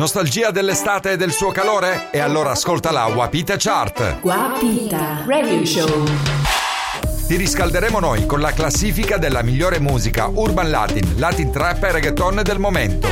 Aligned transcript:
Nostalgia 0.00 0.50
dell'estate 0.50 1.12
e 1.12 1.16
del 1.18 1.30
suo 1.30 1.50
calore? 1.50 2.08
E 2.10 2.20
allora 2.20 2.52
ascolta 2.52 2.90
la 2.90 3.04
Wapita 3.04 3.56
Chart. 3.58 4.20
Wapita 4.22 5.24
Radio 5.26 5.62
Show. 5.66 6.04
Ti 7.26 7.36
riscalderemo 7.36 8.00
noi 8.00 8.24
con 8.24 8.40
la 8.40 8.52
classifica 8.52 9.18
della 9.18 9.42
migliore 9.42 9.78
musica 9.78 10.28
urban 10.28 10.70
latin, 10.70 11.16
latin 11.18 11.52
trap 11.52 11.82
e 11.82 11.92
reggaeton 11.92 12.40
del 12.42 12.58
momento. 12.58 13.08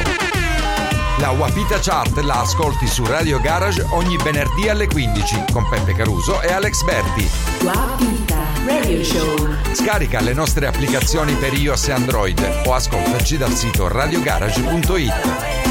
La 1.19 1.29
Wapita 1.29 1.79
Chart 1.79 2.17
la 2.21 2.41
ascolti 2.41 2.87
su 2.87 3.05
Radio 3.05 3.39
Garage 3.39 3.85
ogni 3.91 4.17
venerdì 4.17 4.71
alle 4.71 4.87
15 4.87 5.45
con 5.53 5.69
Peppe 5.69 5.93
Caruso 5.93 6.41
e 6.41 6.51
Alex 6.53 6.85
Berti. 6.85 7.31
Wapita 7.65 8.39
Radio 8.65 9.05
Show. 9.05 9.47
Scarica 9.73 10.23
le 10.23 10.33
nostre 10.33 10.67
applicazioni 10.67 11.35
per 11.35 11.53
iOS 11.53 11.89
e 11.89 11.93
Android 11.93 12.63
o 12.65 12.73
ascoltaci 12.73 13.37
dal 13.37 13.53
sito 13.53 13.89
radiogarage.it. 13.89 15.68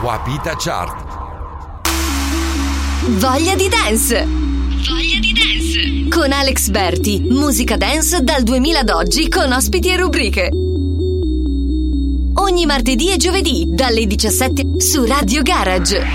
Wapita 0.00 0.54
Chart. 0.56 0.94
Voglia 3.18 3.56
di 3.56 3.68
dance! 3.68 4.24
Voglia 4.24 5.18
di 5.18 5.32
dance! 5.32 6.08
Con 6.08 6.30
Alex 6.30 6.68
Berti, 6.68 7.26
musica 7.28 7.76
dance 7.76 8.22
dal 8.22 8.44
2000 8.44 8.78
ad 8.78 8.90
oggi 8.90 9.28
con 9.28 9.50
ospiti 9.50 9.88
e 9.88 9.96
rubriche. 9.96 10.50
Ogni 12.34 12.64
martedì 12.64 13.10
e 13.10 13.16
giovedì 13.16 13.66
dalle 13.70 14.06
17 14.06 14.80
su 14.80 15.04
Radio 15.04 15.42
Garage. 15.42 16.06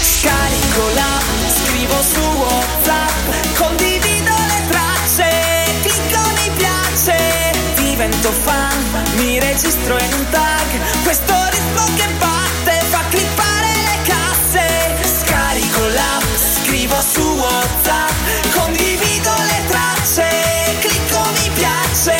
Scarico 0.00 0.94
la, 0.94 1.20
scrivo 1.62 1.94
su 2.00 2.20
WhatsApp, 2.20 3.58
condivido 3.58 4.32
le 4.48 4.62
tracce, 4.68 5.64
clicco 5.82 6.22
mi 6.36 6.50
piace, 6.56 7.52
divento 7.76 8.30
fan, 8.30 9.04
mi 9.16 9.38
registro 9.38 9.98
in 9.98 10.12
un 10.14 10.26
tag, 10.30 11.02
questo 11.02 11.45
scrivo 16.96 17.00
su 17.00 17.22
WhatsApp, 17.38 18.12
condivido 18.54 19.30
le 19.30 19.64
tracce, 19.68 20.28
clicco 20.80 21.20
mi 21.40 21.50
piace, 21.50 22.16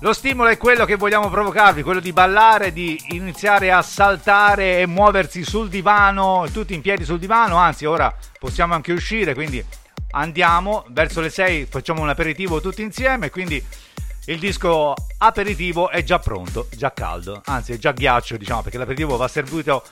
lo 0.00 0.12
stimolo 0.12 0.48
è 0.48 0.56
quello 0.56 0.84
che 0.84 0.96
vogliamo 0.96 1.30
provocarvi, 1.30 1.84
quello 1.84 2.00
di 2.00 2.12
ballare, 2.12 2.72
di 2.72 3.00
iniziare 3.10 3.70
a 3.70 3.82
saltare 3.82 4.80
e 4.80 4.86
muoversi 4.88 5.44
sul 5.44 5.68
divano, 5.68 6.44
tutti 6.52 6.74
in 6.74 6.80
piedi 6.80 7.04
sul 7.04 7.20
divano, 7.20 7.54
anzi 7.54 7.84
ora 7.84 8.12
possiamo 8.36 8.74
anche 8.74 8.92
uscire, 8.92 9.32
quindi 9.32 9.64
andiamo 10.10 10.84
verso 10.88 11.20
le 11.20 11.30
6, 11.30 11.66
facciamo 11.66 12.02
un 12.02 12.08
aperitivo 12.08 12.60
tutti 12.60 12.82
insieme, 12.82 13.30
quindi 13.30 13.64
il 14.26 14.38
disco 14.38 14.94
aperitivo 15.18 15.88
è 15.88 16.02
già 16.02 16.18
pronto, 16.18 16.68
già 16.76 16.92
caldo, 16.92 17.40
anzi 17.44 17.72
è 17.72 17.78
già 17.78 17.92
ghiaccio, 17.92 18.36
diciamo, 18.36 18.62
perché 18.62 18.78
l'aperitivo 18.78 19.16
va 19.16 19.28
servito 19.28 19.84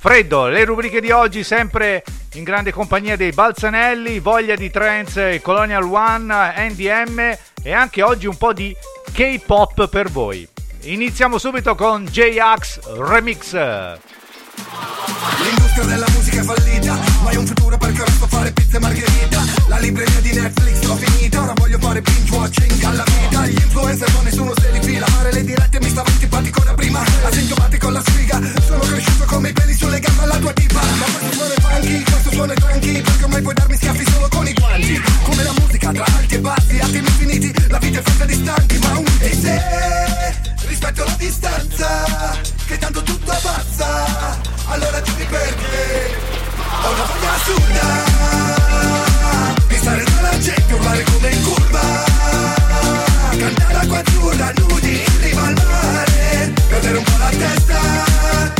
freddo. 0.00 0.46
Le 0.48 0.64
rubriche 0.64 1.00
di 1.00 1.10
oggi 1.10 1.44
sempre 1.44 2.04
in 2.34 2.44
grande 2.44 2.72
compagnia 2.72 3.16
dei 3.16 3.30
Balzanelli, 3.30 4.18
Voglia 4.18 4.56
di 4.56 4.70
Trance, 4.70 5.40
Colonial 5.40 5.84
One, 5.84 6.68
NDM 6.68 7.36
e 7.62 7.72
anche 7.72 8.02
oggi 8.02 8.26
un 8.26 8.36
po' 8.36 8.52
di 8.52 8.74
K-pop 9.12 9.88
per 9.88 10.10
voi. 10.10 10.46
Iniziamo 10.82 11.38
subito 11.38 11.74
con 11.74 12.04
J-Ax 12.04 12.80
Remix. 12.98 14.15
L'industria 14.56 15.84
della 15.84 16.06
musica 16.14 16.40
è 16.40 16.44
fallita 16.44 16.98
Ma 17.22 17.30
è 17.30 17.36
un 17.36 17.46
futuro 17.46 17.76
perché 17.76 18.02
a 18.02 18.26
fare 18.26 18.52
pizza 18.52 18.76
e 18.76 18.80
margherita. 18.80 19.44
La 19.68 19.78
libreria 19.78 20.20
di 20.20 20.32
Netflix 20.32 20.82
l'ho 20.82 20.96
finita 20.96 21.42
Ora 21.42 21.52
voglio 21.54 21.78
fare 21.78 22.00
binge 22.00 22.34
watching 22.34 22.82
alla 22.82 23.04
vita. 23.04 23.46
Gli 23.46 23.60
influencer 23.60 24.12
ma 24.14 24.22
nessuno 24.22 24.52
se 24.58 24.70
li 24.70 24.80
fila. 24.82 25.06
Fare 25.06 25.32
le 25.32 25.44
dirette 25.44 25.78
mi 25.80 25.88
stava 25.88 26.08
antipatico 26.08 26.62
da 26.64 26.74
prima. 26.74 27.02
Asintomatico 27.24 27.88
alla 27.88 28.00
sfiga 28.00 28.40
Sono 28.66 28.78
cresciuto 28.80 29.24
come 29.26 29.48
i 29.50 29.52
peli 29.52 29.74
sulle 29.74 30.00
gambe 30.00 30.22
alla 30.22 30.38
tua 30.38 30.52
tipa. 30.52 30.80
Ma 30.80 31.04
questo 31.04 31.32
suono 31.32 31.52
è 31.52 31.60
funky, 31.60 32.02
questo 32.02 32.30
suono 32.30 32.52
è 32.52 32.54
tranqui 32.56 33.00
Perché 33.02 33.24
ormai 33.24 33.42
puoi 33.42 33.54
darmi 33.54 33.76
schiaffi 33.76 34.10
solo 34.10 34.28
con 34.28 34.46
i 34.46 34.52
guanti. 34.54 35.02
Come 35.22 35.42
la 35.42 35.52
musica 35.60 35.92
tra 35.92 36.04
alti 36.04 36.34
e 36.34 36.40
bassi, 36.40 36.78
attimi 36.78 37.06
infiniti 37.06 37.52
La 37.68 37.78
vita 37.78 37.98
è 37.98 38.02
fatta 38.02 38.24
di 38.24 38.34
stanchi 38.34 38.78
ma 38.78 38.98
un 38.98 39.04
e 39.18 39.34
se 39.34 39.62
Rispetto 40.66 41.04
la 41.04 41.14
distanza 41.18 42.55
Che 42.66 42.78
tanto 42.78 43.00
tutto 43.02 43.30
abbassa. 43.30 44.38
Allora 44.66 44.98
dimmi 45.00 45.24
perché. 45.24 46.16
Ho 46.82 46.90
una 46.90 47.04
voglia 47.04 47.32
assurda. 47.34 48.04
Di 49.68 49.76
stare 49.76 50.02
tra 50.02 50.20
la 50.20 50.38
gente, 50.38 50.74
urlare 50.74 51.04
come 51.04 51.30
in 51.30 51.42
curva. 51.44 52.04
Cantare 53.38 53.74
acqua 53.74 53.98
azzurra, 53.98 54.52
nudi 54.56 54.98
in 54.98 55.20
riva 55.20 55.42
al 55.46 55.54
mare. 55.54 56.52
Perdere 56.68 56.98
un 56.98 57.04
po' 57.04 57.16
la 57.18 57.28
testa 57.28 58.55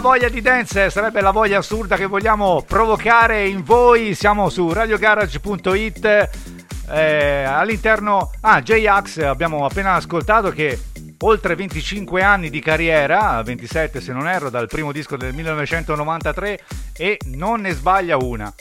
voglia 0.00 0.28
di 0.28 0.40
dance 0.40 0.90
sarebbe 0.90 1.20
la 1.20 1.30
voglia 1.30 1.58
assurda 1.58 1.96
che 1.96 2.06
vogliamo 2.06 2.62
provocare 2.66 3.46
in 3.46 3.62
voi. 3.62 4.14
Siamo 4.14 4.48
su 4.48 4.72
radiogarage.it. 4.72 6.30
Eh, 6.90 7.42
all'interno, 7.44 8.30
ah, 8.40 8.62
J-Ax 8.62 9.18
abbiamo 9.18 9.64
appena 9.64 9.94
ascoltato 9.94 10.50
che 10.50 10.78
oltre 11.18 11.54
25 11.54 12.22
anni 12.22 12.50
di 12.50 12.60
carriera, 12.60 13.42
27 13.42 14.00
se 14.00 14.12
non 14.12 14.26
erro, 14.26 14.50
dal 14.50 14.66
primo 14.68 14.90
disco 14.90 15.16
del 15.16 15.34
1993 15.34 16.60
e 16.96 17.18
non 17.26 17.60
ne 17.60 17.72
sbaglia 17.72 18.16
una. 18.16 18.52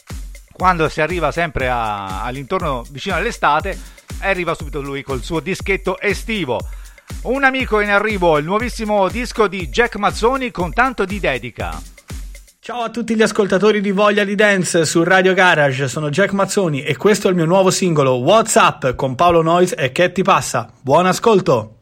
Quando 0.52 0.90
si 0.90 1.00
arriva 1.00 1.32
sempre 1.32 1.70
a, 1.70 2.24
all'intorno 2.24 2.84
vicino 2.92 3.16
all'estate, 3.16 3.78
arriva 4.20 4.54
subito 4.54 4.82
lui 4.82 5.04
col 5.04 5.24
suo 5.24 5.40
dischetto 5.40 6.00
estivo. 6.00 6.60
Un 7.22 7.44
amico 7.44 7.82
in 7.82 7.90
arrivo, 7.90 8.38
il 8.38 8.46
nuovissimo 8.46 9.10
disco 9.10 9.48
di 9.48 9.68
Jack 9.68 9.98
Mazzoni 9.98 10.52
con 10.52 10.72
tanto 10.72 11.04
di 11.04 11.20
dedica. 11.20 11.78
Ciao 12.62 12.84
a 12.84 12.90
tutti 12.90 13.14
gli 13.14 13.22
ascoltatori 13.22 13.82
di 13.82 13.92
Voglia 13.92 14.24
di 14.24 14.36
Dance 14.36 14.86
su 14.86 15.04
Radio 15.04 15.34
Garage, 15.34 15.90
sono 15.90 16.10
Jack 16.10 16.32
Mazzoni 16.32 16.82
e 16.82 16.96
questo 16.96 17.28
è 17.28 17.32
il 17.32 17.36
mio 17.36 17.44
nuovo 17.46 17.72
singolo 17.72 18.14
What's 18.20 18.56
Up 18.56 18.96
con 18.96 19.16
Paolo 19.16 19.42
Noyes 19.42 19.74
e 19.78 19.92
Che 19.92 20.14
ti 20.14 20.24
passa. 20.24 20.72
Buon 20.80 21.08
ascolto! 21.08 21.80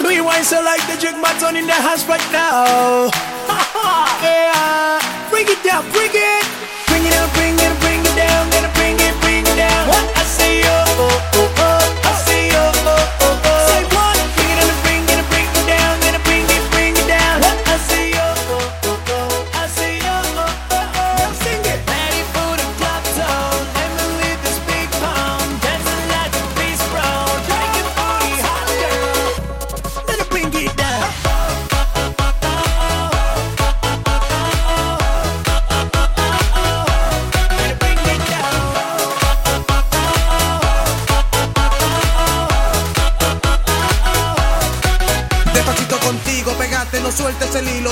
Rewind 0.00 0.44
so 0.44 0.60
like 0.60 0.84
the 0.88 0.98
Jack 0.98 1.16
Mazzoni 1.22 1.60
in 1.60 1.66
the 1.66 1.72
house 1.72 2.06
right 2.06 2.32
now. 2.32 3.08
yeah. 4.22 5.17
Bring 5.38 5.56
it 5.56 5.62
down, 5.62 5.84
bring 5.92 6.10
it. 6.10 6.44
Bring 6.88 7.06
it 7.06 7.14
up, 7.14 7.32
bring 7.34 7.54
it, 7.54 7.80
bring 7.80 8.00
it 8.00 8.16
down. 8.16 8.50
Gonna 8.50 8.72
bring 8.74 8.96
it, 8.98 9.14
bring 9.20 9.46
it 9.46 9.56
down. 9.56 9.86
What 9.86 10.18
I 10.18 10.24
say, 10.24 10.62
oh, 10.64 10.96
oh, 10.98 11.30
oh, 11.34 11.54
oh. 11.58 11.77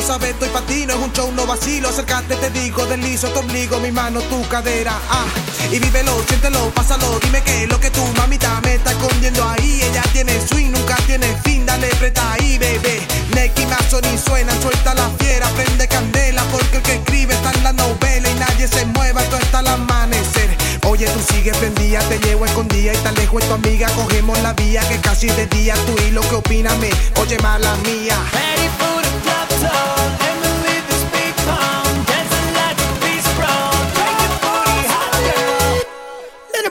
Sabes, 0.06 0.30
estoy 0.30 0.48
patino, 0.50 0.94
es 0.94 1.00
un 1.00 1.12
show, 1.12 1.32
no 1.32 1.46
vacilo. 1.46 1.88
Acércate, 1.88 2.36
te 2.36 2.50
digo, 2.50 2.86
deslizo 2.86 3.28
tu 3.30 3.40
ombligo 3.40 3.80
Mi 3.80 3.90
mano, 3.90 4.20
tu 4.20 4.40
cadera, 4.46 4.92
ah. 5.10 5.26
Y 5.72 5.80
vívelo, 5.80 6.12
siéntelo, 6.28 6.70
pásalo. 6.70 7.18
Dime 7.18 7.42
qué 7.42 7.64
es 7.64 7.68
lo 7.68 7.80
que 7.80 7.90
tu 7.90 8.04
mamita 8.16 8.60
me 8.62 8.74
está 8.74 8.92
escondiendo 8.92 9.42
ahí. 9.48 9.80
Ella 9.82 10.02
tiene 10.12 10.40
swing, 10.46 10.70
nunca 10.70 10.94
tiene 11.06 11.26
fin 11.42 11.66
Dale, 11.66 11.88
preta 11.98 12.34
ahí, 12.34 12.56
bebé. 12.56 13.00
Neki 13.34 13.66
Mazo 13.66 14.00
ni 14.02 14.16
suena, 14.16 14.52
suelta 14.62 14.94
la 14.94 15.10
fiera 15.18 15.48
Prende 15.48 15.88
candela, 15.88 16.44
porque 16.52 16.76
el 16.76 16.82
que 16.84 16.94
escribe 16.94 17.34
está 17.34 17.50
en 17.50 17.64
la 17.64 17.72
novela 17.72 18.30
Y 18.30 18.34
nadie 18.34 18.68
se 18.68 18.84
mueva, 18.86 19.22
esto 19.22 19.36
está 19.38 19.58
al 19.58 19.66
amanecer 19.66 20.45
Oye, 20.88 21.06
tú 21.06 21.20
sigues 21.32 21.56
prendida, 21.58 21.98
te 22.08 22.18
llevo 22.18 22.46
escondida 22.46 22.92
Y 22.94 22.96
tan 22.98 23.14
lejos 23.16 23.42
es 23.42 23.48
tu 23.48 23.54
amiga, 23.54 23.88
cogemos 23.90 24.38
la 24.42 24.52
vía 24.52 24.80
Que 24.88 24.98
casi 25.00 25.28
de 25.28 25.46
día 25.46 25.74
tú 25.86 25.94
y 26.06 26.10
lo 26.10 26.20
que 26.22 26.36
opíname 26.36 26.90
Oye, 27.20 27.38
mala 27.38 27.74
mía. 27.84 28.16
Ready 28.32 28.68
for 28.78 29.02
the 29.02 29.10
club 29.20 29.96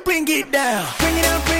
bring 0.06 0.40
it 0.40 0.52
down. 0.52 0.86
Bring 1.00 1.18
it 1.18 1.26
up, 1.26 1.55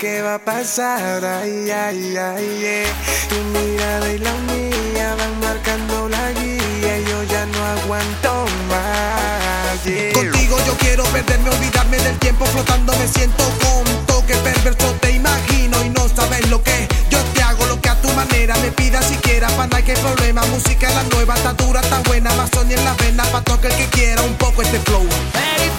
qué 0.00 0.22
va 0.22 0.36
a 0.36 0.38
pasar, 0.38 1.22
ay, 1.22 1.70
ay, 1.70 2.16
ay, 2.16 2.64
eh. 2.64 2.86
Tu 3.28 3.36
mirada 3.52 4.10
y 4.10 4.18
la 4.18 4.32
mía 4.48 5.14
van 5.14 5.40
marcando 5.40 6.08
la 6.08 6.32
guía 6.32 6.98
y 6.98 7.04
yo 7.04 7.22
ya 7.24 7.44
no 7.44 7.62
aguanto 7.66 8.46
más, 8.70 9.84
yeah. 9.84 10.12
Contigo 10.14 10.56
yo 10.66 10.74
quiero 10.78 11.04
perderme, 11.04 11.50
olvidarme 11.50 11.98
del 11.98 12.18
tiempo 12.18 12.46
flotando, 12.46 12.94
me 12.96 13.06
siento 13.08 13.44
con 13.62 14.06
toque 14.06 14.34
perverso, 14.36 14.90
te 15.00 15.10
imagino 15.10 15.84
y 15.84 15.90
no 15.90 16.08
sabes 16.08 16.48
lo 16.48 16.62
que 16.62 16.88
yo 17.10 17.18
te 17.34 17.42
hago, 17.42 17.66
lo 17.66 17.78
que 17.78 17.90
a 17.90 18.00
tu 18.00 18.08
manera 18.12 18.56
me 18.56 18.72
pidas 18.72 19.04
siquiera, 19.04 19.48
para 19.48 19.84
que 19.84 19.92
problema, 19.92 20.46
música 20.46 20.88
es 20.88 20.94
la 20.94 21.02
nueva, 21.14 21.34
está 21.34 21.52
dura, 21.52 21.80
está 21.80 22.00
buena, 22.08 22.34
más 22.36 22.50
en 22.56 22.84
la 22.84 22.94
vena, 22.94 23.24
pa' 23.24 23.42
todo 23.42 23.68
el 23.68 23.74
que 23.74 23.86
quiera 23.88 24.22
un 24.22 24.34
poco 24.36 24.62
este 24.62 24.78
flow. 24.80 25.06
Ready 25.34 25.70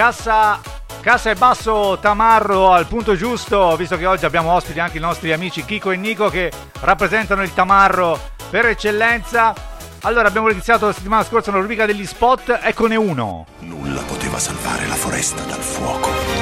Cassa, 0.00 0.58
cassa 1.02 1.28
e 1.28 1.34
basso 1.34 1.98
Tamarro 2.00 2.72
al 2.72 2.86
punto 2.86 3.14
giusto, 3.16 3.76
visto 3.76 3.98
che 3.98 4.06
oggi 4.06 4.24
abbiamo 4.24 4.50
ospiti 4.52 4.80
anche 4.80 4.96
i 4.96 5.00
nostri 5.00 5.30
amici 5.30 5.62
Kiko 5.62 5.90
e 5.90 5.96
Nico 5.96 6.30
che 6.30 6.50
rappresentano 6.80 7.42
il 7.42 7.52
Tamarro 7.52 8.18
per 8.48 8.64
eccellenza. 8.64 9.52
Allora, 10.00 10.28
abbiamo 10.28 10.48
iniziato 10.48 10.86
la 10.86 10.94
settimana 10.94 11.22
scorsa 11.22 11.50
una 11.50 11.60
rubrica 11.60 11.84
degli 11.84 12.06
spot, 12.06 12.60
eccone 12.62 12.96
uno. 12.96 13.44
Nulla 13.58 14.00
poteva 14.00 14.38
salvare 14.38 14.86
la 14.86 14.94
foresta 14.94 15.42
dal 15.42 15.60
fuoco. 15.60 16.39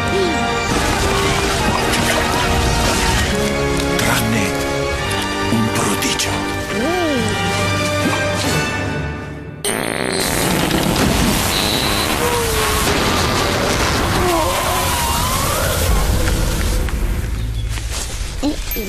E 18.81 18.85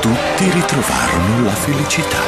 tutti 0.00 0.50
ritrovarono 0.50 1.44
la 1.44 1.54
felicità. 1.54 2.18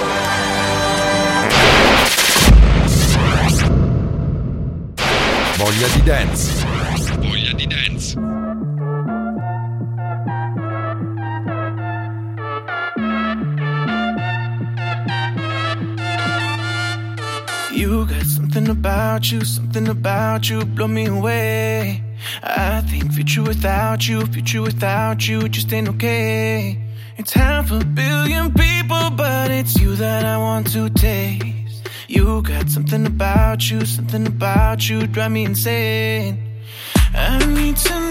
Voglia 5.59 5.87
di 5.89 6.03
dance. 6.03 6.66
You 17.76 18.06
got 18.06 18.25
something 18.25 18.68
about 18.68 19.30
you, 19.30 19.45
something 19.45 19.87
about 19.88 20.49
you, 20.49 20.64
blow 20.64 20.88
me 20.88 21.04
away. 21.04 22.02
I 22.42 22.80
think 22.80 23.12
future 23.12 23.42
without 23.42 24.09
you, 24.09 24.25
future 24.28 24.62
without 24.62 25.28
you 25.28 25.47
just 25.50 25.71
ain't 25.75 25.87
okay. 25.90 26.83
It's 27.18 27.35
half 27.35 27.71
a 27.73 27.85
billion 27.85 28.54
people, 28.54 29.11
but 29.11 29.50
it's 29.50 29.78
you 29.78 29.95
that 29.97 30.25
I 30.25 30.38
want 30.38 30.73
to 30.73 30.88
taste. 30.88 31.87
You 32.09 32.40
got 32.40 32.71
something 32.71 33.04
about 33.06 33.71
you, 33.71 33.85
something 33.85 34.26
about 34.26 34.88
you, 34.88 35.06
drive 35.06 35.33
me 35.33 35.45
insane. 35.45 36.62
I 37.14 37.45
need 37.45 37.76
to 37.76 38.06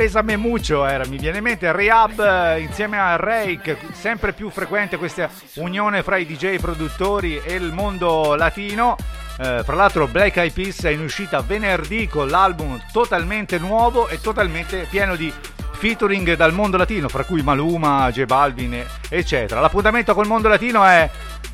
besame 0.00 0.38
mucho 0.38 0.86
era, 0.86 1.06
mi 1.06 1.18
viene 1.18 1.36
in 1.36 1.44
mente 1.44 1.70
Rehab 1.72 2.20
eh, 2.20 2.60
insieme 2.60 2.98
a 2.98 3.16
Rake, 3.16 3.76
sempre 3.92 4.32
più 4.32 4.48
frequente 4.48 4.96
questa 4.96 5.28
unione 5.56 6.02
fra 6.02 6.16
i 6.16 6.24
DJ 6.24 6.56
produttori 6.56 7.36
e 7.36 7.56
il 7.56 7.70
mondo 7.70 8.34
latino. 8.34 8.96
Eh, 9.38 9.60
fra 9.62 9.74
l'altro 9.74 10.06
Black 10.06 10.38
Eyed 10.38 10.54
Peas 10.54 10.84
è 10.84 10.88
in 10.88 11.02
uscita 11.02 11.42
venerdì 11.42 12.08
con 12.08 12.28
l'album 12.28 12.80
totalmente 12.90 13.58
nuovo 13.58 14.08
e 14.08 14.22
totalmente 14.22 14.86
pieno 14.88 15.16
di 15.16 15.30
featuring 15.72 16.34
dal 16.34 16.54
mondo 16.54 16.78
latino, 16.78 17.10
fra 17.10 17.24
cui 17.24 17.42
Maluma, 17.42 18.10
J 18.10 18.24
Balvin, 18.24 18.82
eccetera. 19.06 19.60
L'appuntamento 19.60 20.14
col 20.14 20.26
mondo 20.26 20.48
latino 20.48 20.82
è 20.82 21.10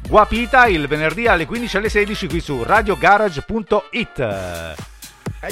Guapita 0.06 0.68
il 0.68 0.86
venerdì 0.86 1.26
alle 1.26 1.46
15 1.46 1.78
alle 1.78 1.88
16 1.88 2.28
qui 2.28 2.38
su 2.38 2.62
radiogarage.it. 2.62 4.94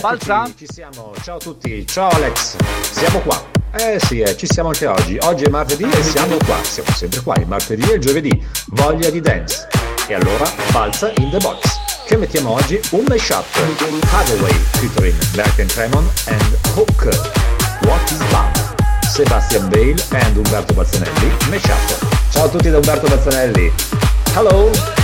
Balza? 0.00 0.50
Ci 0.56 0.66
siamo, 0.66 1.12
ciao 1.22 1.36
a 1.36 1.38
tutti, 1.38 1.86
ciao 1.86 2.08
Alex, 2.10 2.56
siamo 2.90 3.20
qua. 3.20 3.42
Eh 3.76 3.98
sì, 4.00 4.20
eh, 4.20 4.36
ci 4.36 4.46
siamo 4.46 4.70
anche 4.70 4.86
oggi. 4.86 5.18
Oggi 5.22 5.44
è 5.44 5.48
martedì 5.48 5.84
e 5.84 6.02
siamo 6.02 6.36
qua, 6.44 6.56
siamo 6.62 6.90
sempre 6.92 7.20
qua, 7.20 7.36
il 7.36 7.46
martedì 7.46 7.90
e 7.90 7.94
il 7.94 8.00
giovedì. 8.00 8.46
Voglia 8.68 9.10
di 9.10 9.20
dance. 9.20 9.68
E 10.06 10.14
allora 10.14 10.50
balza 10.72 11.12
in 11.18 11.30
the 11.30 11.38
box. 11.38 11.76
Che 12.06 12.16
mettiamo 12.16 12.50
oggi? 12.50 12.80
Un 12.90 13.04
mashup. 13.08 13.44
Hathaway 14.10 14.52
featuring 14.72 15.14
Merken 15.34 15.66
Tremon 15.66 16.08
and 16.26 16.58
Hook. 16.74 17.04
What 17.82 18.10
is 18.10 18.20
love? 18.30 18.74
Sebastian 19.02 19.68
Bale 19.68 20.02
and 20.12 20.36
Umberto 20.36 20.72
Balzanelli, 20.72 21.30
mashup. 21.50 22.30
Ciao 22.30 22.44
a 22.44 22.48
tutti 22.48 22.70
da 22.70 22.78
Umberto 22.78 23.06
Balzanelli. 23.06 23.72
Hello! 24.34 25.03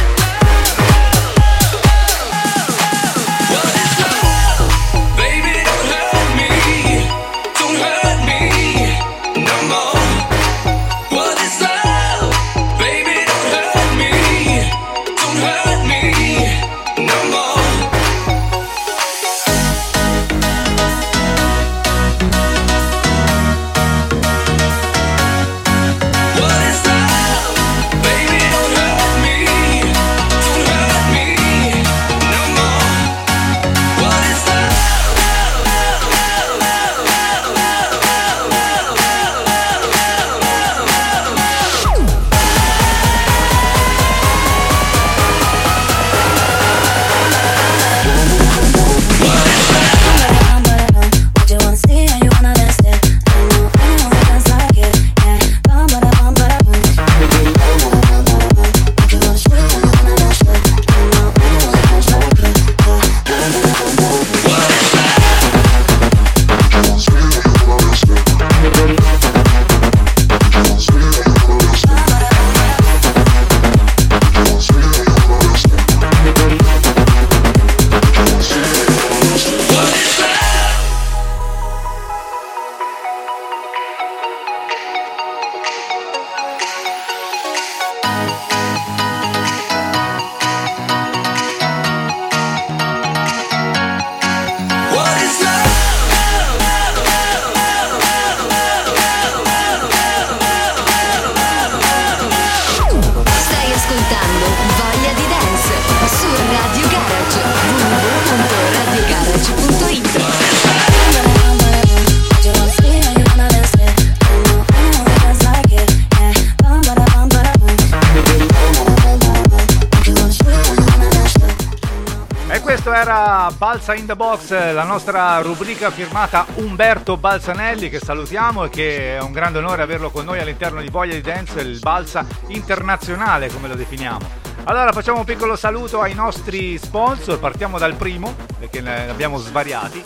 Balsa 123.31 123.95
in 123.95 124.07
the 124.07 124.17
Box, 124.17 124.51
la 124.51 124.83
nostra 124.83 125.39
rubrica 125.39 125.91
firmata 125.91 126.47
Umberto 126.55 127.17
Balzanelli 127.17 127.89
che 127.89 128.01
salutiamo 128.01 128.65
e 128.65 128.69
che 128.71 129.17
è 129.17 129.21
un 129.21 129.31
grande 129.31 129.59
onore 129.59 129.83
averlo 129.83 130.11
con 130.11 130.25
noi 130.25 130.41
all'interno 130.41 130.81
di 130.81 130.89
Voglia 130.89 131.15
di 131.15 131.21
Dance, 131.21 131.61
il 131.61 131.79
Balsa 131.79 132.27
internazionale 132.49 133.49
come 133.49 133.69
lo 133.69 133.77
definiamo. 133.77 134.19
Allora 134.65 134.91
facciamo 134.91 135.21
un 135.21 135.25
piccolo 135.25 135.55
saluto 135.55 136.01
ai 136.01 136.15
nostri 136.15 136.77
sponsor, 136.77 137.39
partiamo 137.39 137.79
dal 137.79 137.95
primo 137.95 138.35
perché 138.59 138.81
ne 138.81 139.09
abbiamo 139.09 139.39
svariati. 139.39 140.03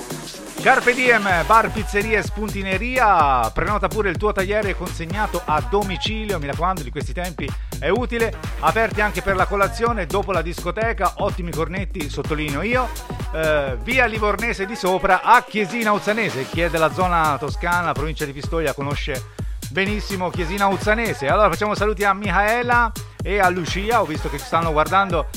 Carpe 0.65 0.95
Diem, 0.95 1.45
bar, 1.45 1.71
pizzeria 1.71 2.19
e 2.19 2.23
spuntineria, 2.23 3.51
prenota 3.53 3.87
pure 3.87 4.09
il 4.09 4.17
tuo 4.17 4.33
tagliere 4.33 4.75
consegnato 4.75 5.43
a 5.45 5.61
domicilio, 5.61 6.39
mi 6.39 6.47
raccomando 6.47 6.83
di 6.83 6.91
questi 6.91 7.13
tempi 7.13 7.47
è 7.79 7.91
utile, 7.91 8.33
aperti 8.61 9.03
anche 9.03 9.21
per 9.21 9.37
la 9.37 9.45
colazione 9.45 10.07
dopo 10.07 10.33
la 10.33 10.41
discoteca, 10.41 11.17
ottimi 11.17 11.51
cornetti, 11.51 12.09
sottolineo 12.09 12.63
io, 12.63 12.89
Eh, 13.35 13.77
via 13.83 14.07
Livornese 14.07 14.65
di 14.65 14.75
sopra 14.75 15.21
a 15.21 15.43
Chiesina 15.43 15.93
Uzzanese, 15.93 16.47
chi 16.49 16.63
è 16.63 16.71
della 16.71 16.93
zona 16.93 17.37
toscana, 17.39 17.93
provincia 17.93 18.25
di 18.25 18.33
Pistoia 18.33 18.73
conosce 18.73 19.33
benissimo 19.71 20.31
Chiesina 20.31 20.69
Uzzanese. 20.69 21.27
Allora 21.27 21.51
facciamo 21.51 21.75
saluti 21.75 22.05
a 22.05 22.15
Michaela 22.15 22.91
e 23.23 23.39
a 23.39 23.51
Lucia, 23.51 24.01
ho 24.01 24.07
visto 24.07 24.31
che 24.31 24.39
ci 24.39 24.45
stanno 24.45 24.73
guardando 24.73 25.29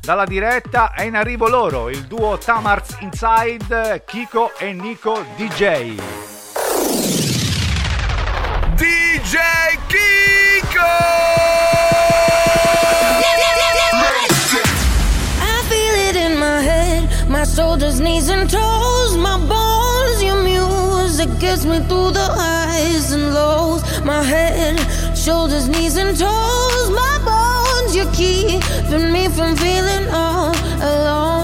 dalla 0.00 0.24
diretta, 0.24 0.92
è 0.92 1.02
in 1.02 1.16
arrivo 1.16 1.48
loro, 1.48 1.88
il 1.88 2.04
duo 2.06 2.38
Tamarz 2.38 2.96
Inside, 3.00 4.02
Kiko 4.06 4.52
e 4.56 4.72
Nico 4.72 5.24
DJ. 5.36 5.96
DJ 8.76 9.36
Kiko! 9.88 10.86
I 15.40 15.62
feel 15.68 15.94
it 16.08 16.16
in 16.16 16.38
my 16.38 16.60
head, 16.60 17.08
my 17.28 17.44
shoulders, 17.44 17.98
knees, 17.98 18.28
and 18.28 18.48
toes, 18.50 19.16
my 19.16 19.38
bones. 19.38 20.22
Your 20.22 20.42
music 20.42 21.28
gets 21.38 21.64
me 21.64 21.78
through 21.88 22.12
the 22.12 22.28
highs 22.34 23.12
and 23.12 23.32
lows. 23.34 23.82
My 24.04 24.22
head, 24.22 24.78
shoulders, 25.16 25.68
knees, 25.68 25.96
and 25.96 26.16
toes, 26.16 26.90
my 26.90 27.15
keeping 28.16 29.12
me 29.12 29.28
from 29.28 29.54
feeling 29.56 30.08
all 30.10 30.54
alone. 30.80 31.35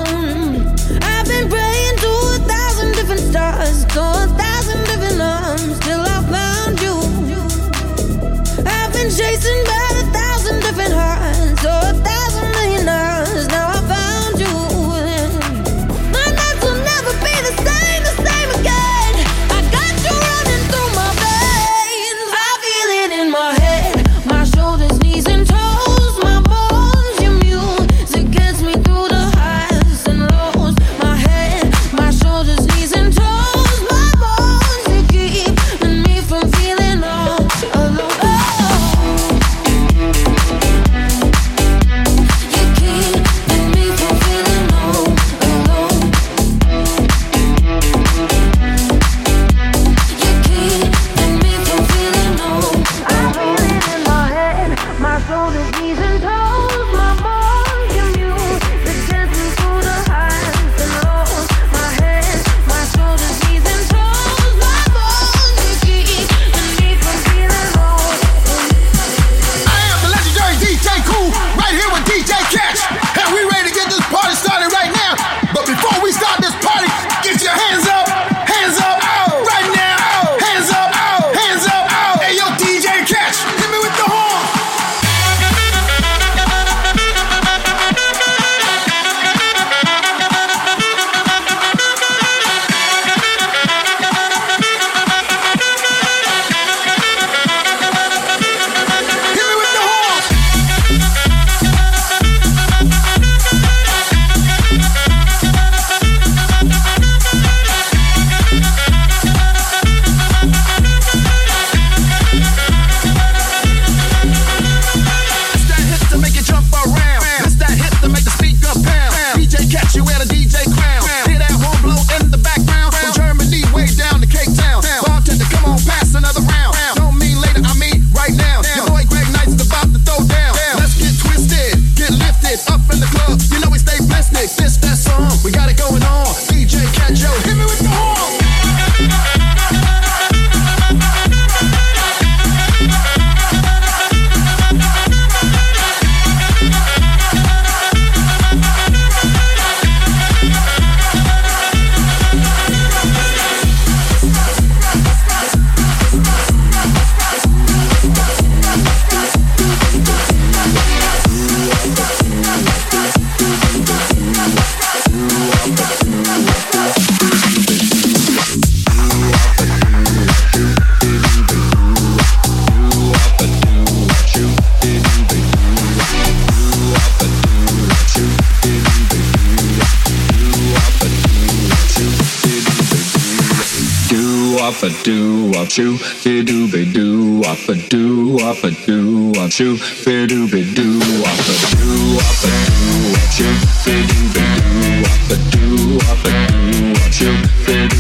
wop 185.62 185.70
shoo, 185.70 185.96
be 186.24 186.42
doo 186.42 186.66
be 186.72 186.84
doo 186.92 187.40
wop 187.40 187.68
a 187.68 187.74
doo 187.88 188.34
wop 188.36 188.64
a 188.64 188.70
doo 188.84 189.30
wop 189.36 189.50
shoo, 189.52 189.76
be 190.04 190.26
doo 190.26 190.48
be 190.50 190.64
doo 190.74 190.98
wop 191.22 191.38
a 191.38 191.54
doo 191.76 192.16
wop 192.18 192.42
a 192.42 192.50
doo 192.66 193.12
wop 193.14 193.30
shoo, 193.30 193.54
be 193.84 193.94
doo 194.10 194.26
be 194.34 194.42
doo 194.58 195.02
wop 195.02 195.30
a 195.30 195.36
doo 195.52 195.98
wop 196.02 196.24
a 196.26 196.32
doo 196.50 196.92
wop 196.98 197.12
shoo, 197.12 197.36
be 197.66 197.91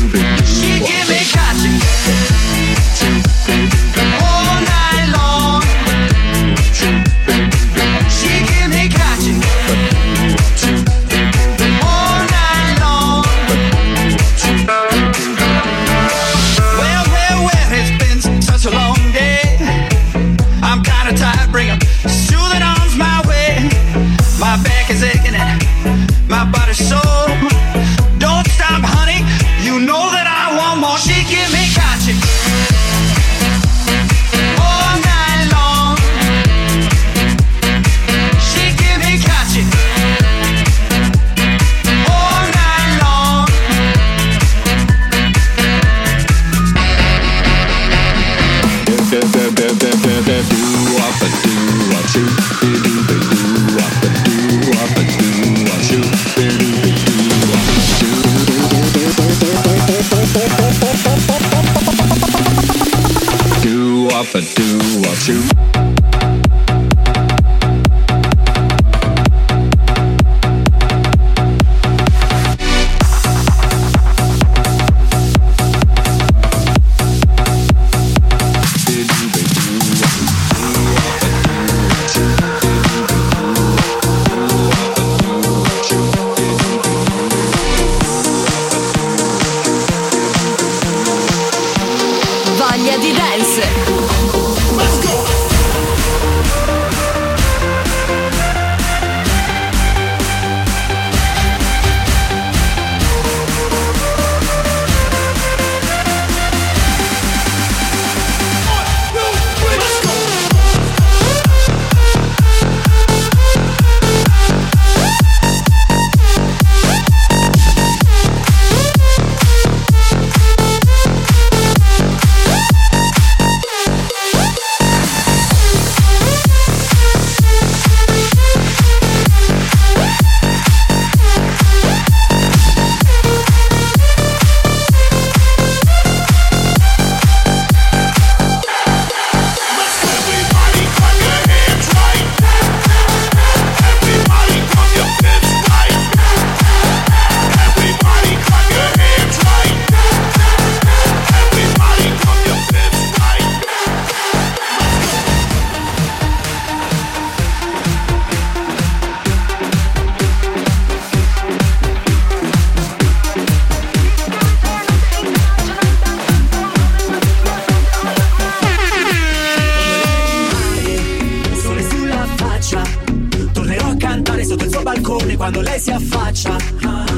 si 175.82 175.90
affaccia. 175.90 176.56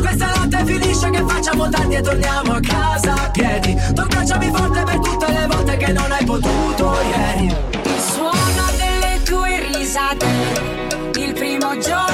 Questa 0.01 0.33
notte 0.37 0.65
finisce 0.65 1.11
che 1.11 1.23
facciamo 1.27 1.69
tardi 1.69 1.97
e 1.97 2.01
torniamo 2.01 2.53
a 2.55 2.61
casa 2.61 3.13
a 3.13 3.31
piedi. 3.31 3.77
Tornacciami 3.95 4.51
forte 4.55 4.83
per 4.85 4.99
tutte 5.01 5.27
le 5.27 5.47
volte 5.47 5.77
che 5.77 5.93
non 5.93 6.11
hai 6.11 6.25
potuto 6.25 6.97
ieri. 7.15 7.45
Il 7.45 8.01
suono 8.01 8.65
delle 8.79 9.23
tue 9.23 9.67
risate 9.77 10.27
Il 11.17 11.35
primo 11.35 11.77
giorno. 11.77 12.14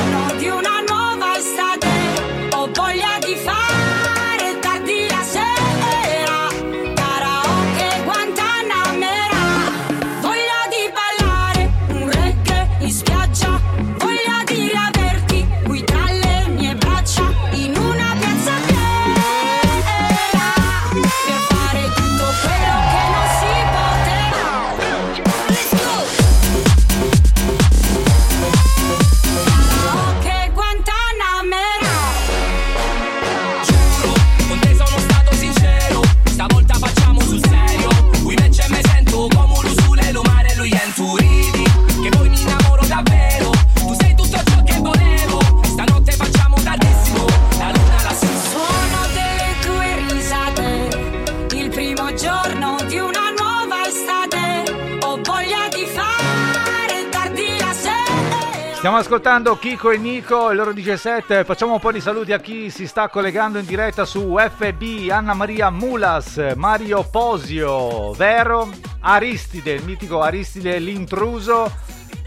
ascoltando 59.00 59.56
Kiko 59.56 59.90
e 59.90 59.96
Nico, 59.96 60.50
il 60.50 60.56
loro 60.56 60.72
17. 60.72 61.44
Facciamo 61.44 61.72
un 61.72 61.80
po' 61.80 61.90
di 61.90 62.00
saluti 62.00 62.32
a 62.32 62.38
chi 62.38 62.68
si 62.70 62.86
sta 62.86 63.08
collegando 63.08 63.58
in 63.58 63.64
diretta 63.64 64.04
su 64.04 64.36
FB, 64.36 65.08
Anna 65.10 65.32
Maria 65.32 65.70
Mulas, 65.70 66.52
Mario 66.54 67.02
Posio, 67.10 68.12
Vero, 68.12 68.68
Aristide, 69.00 69.72
il 69.72 69.84
mitico 69.84 70.20
Aristide 70.20 70.78
l'intruso 70.78 71.72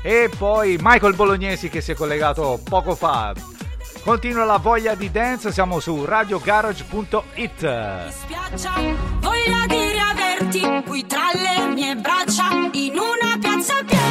e 0.02 0.32
poi 0.36 0.78
Michael 0.82 1.14
Bolognesi 1.14 1.70
che 1.70 1.80
si 1.80 1.92
è 1.92 1.96
collegato 1.96 2.60
poco 2.68 2.96
fa. 2.96 3.34
Continua 4.04 4.44
la 4.44 4.58
voglia 4.58 4.96
di 4.96 5.12
dance, 5.12 5.52
siamo 5.52 5.80
su 5.80 6.04
radiogarage.it. 6.04 7.62
Mi 7.62 8.12
Spiaccia, 8.12 8.74
voglia 9.20 9.66
di 9.68 9.92
riaverti 9.92 10.84
qui 10.88 11.06
tra 11.06 11.30
le 11.34 11.68
mie 11.74 11.96
braccia 11.96 12.50
in 12.72 12.94
una 12.98 13.38
piazza 13.40 13.76
piena 13.86 14.03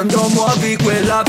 quando 0.00 0.30
muovi 0.30 0.78
quella 0.78 1.22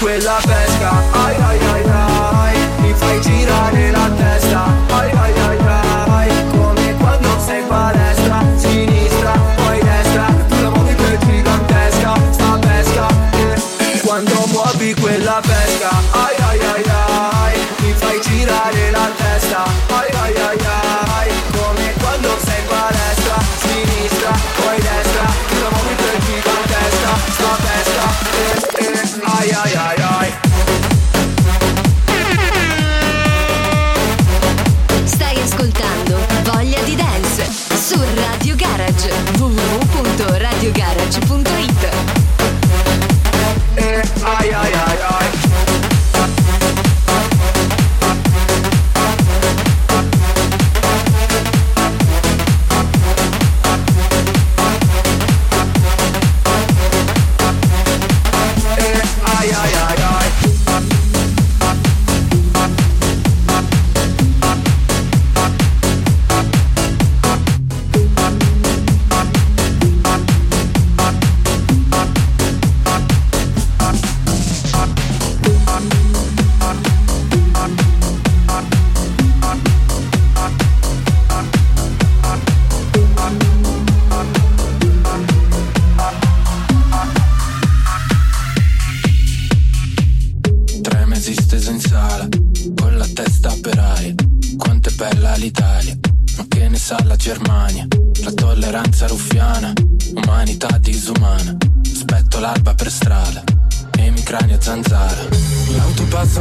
quella 0.00 0.38
bella 0.46 0.57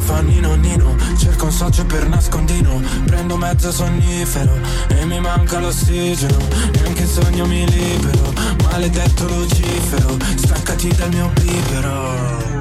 fa 0.07 0.21
nino 0.21 0.55
nino, 0.55 0.95
cerco 1.17 1.45
un 1.45 1.51
socio 1.51 1.85
per 1.85 2.07
nascondino, 2.07 2.81
prendo 3.05 3.35
mezzo 3.35 3.73
sonnifero 3.73 4.53
e 4.87 5.03
mi 5.03 5.19
manca 5.19 5.59
l'ossigeno, 5.59 6.37
neanche 6.71 7.01
in 7.01 7.07
sogno 7.07 7.45
mi 7.45 7.69
libero, 7.69 8.33
maledetto 8.63 9.27
Lucifero, 9.27 10.15
staccati 10.35 10.87
dal 10.95 11.09
mio 11.09 11.29
bibero. 11.41 12.55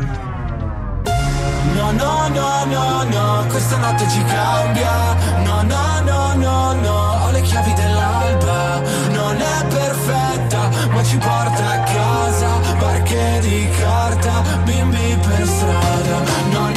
No, 1.77 1.93
no, 1.93 2.29
no, 2.29 2.65
no, 2.65 3.05
no, 3.05 3.47
questa 3.49 3.77
notte 3.77 4.09
ci 4.09 4.25
cambia. 4.25 5.15
No, 5.45 5.63
no, 5.63 6.01
no, 6.05 6.35
no, 6.35 6.73
no, 6.73 7.27
ho 7.27 7.31
le 7.31 7.43
chiavi 7.43 7.73
dell'alba. 7.75 8.81
Non 9.11 9.37
è 9.37 9.65
perfetta, 9.67 10.71
ma 10.91 11.05
ci 11.05 11.17
porta 11.19 11.71
a 11.71 11.81
casa. 11.83 12.49
Barche 12.79 13.39
di 13.43 13.69
carta, 13.79 14.43
bimbi 14.65 15.17
per 15.21 15.47
strada. 15.47 16.25
No, 16.51 16.71
no, 16.71 16.76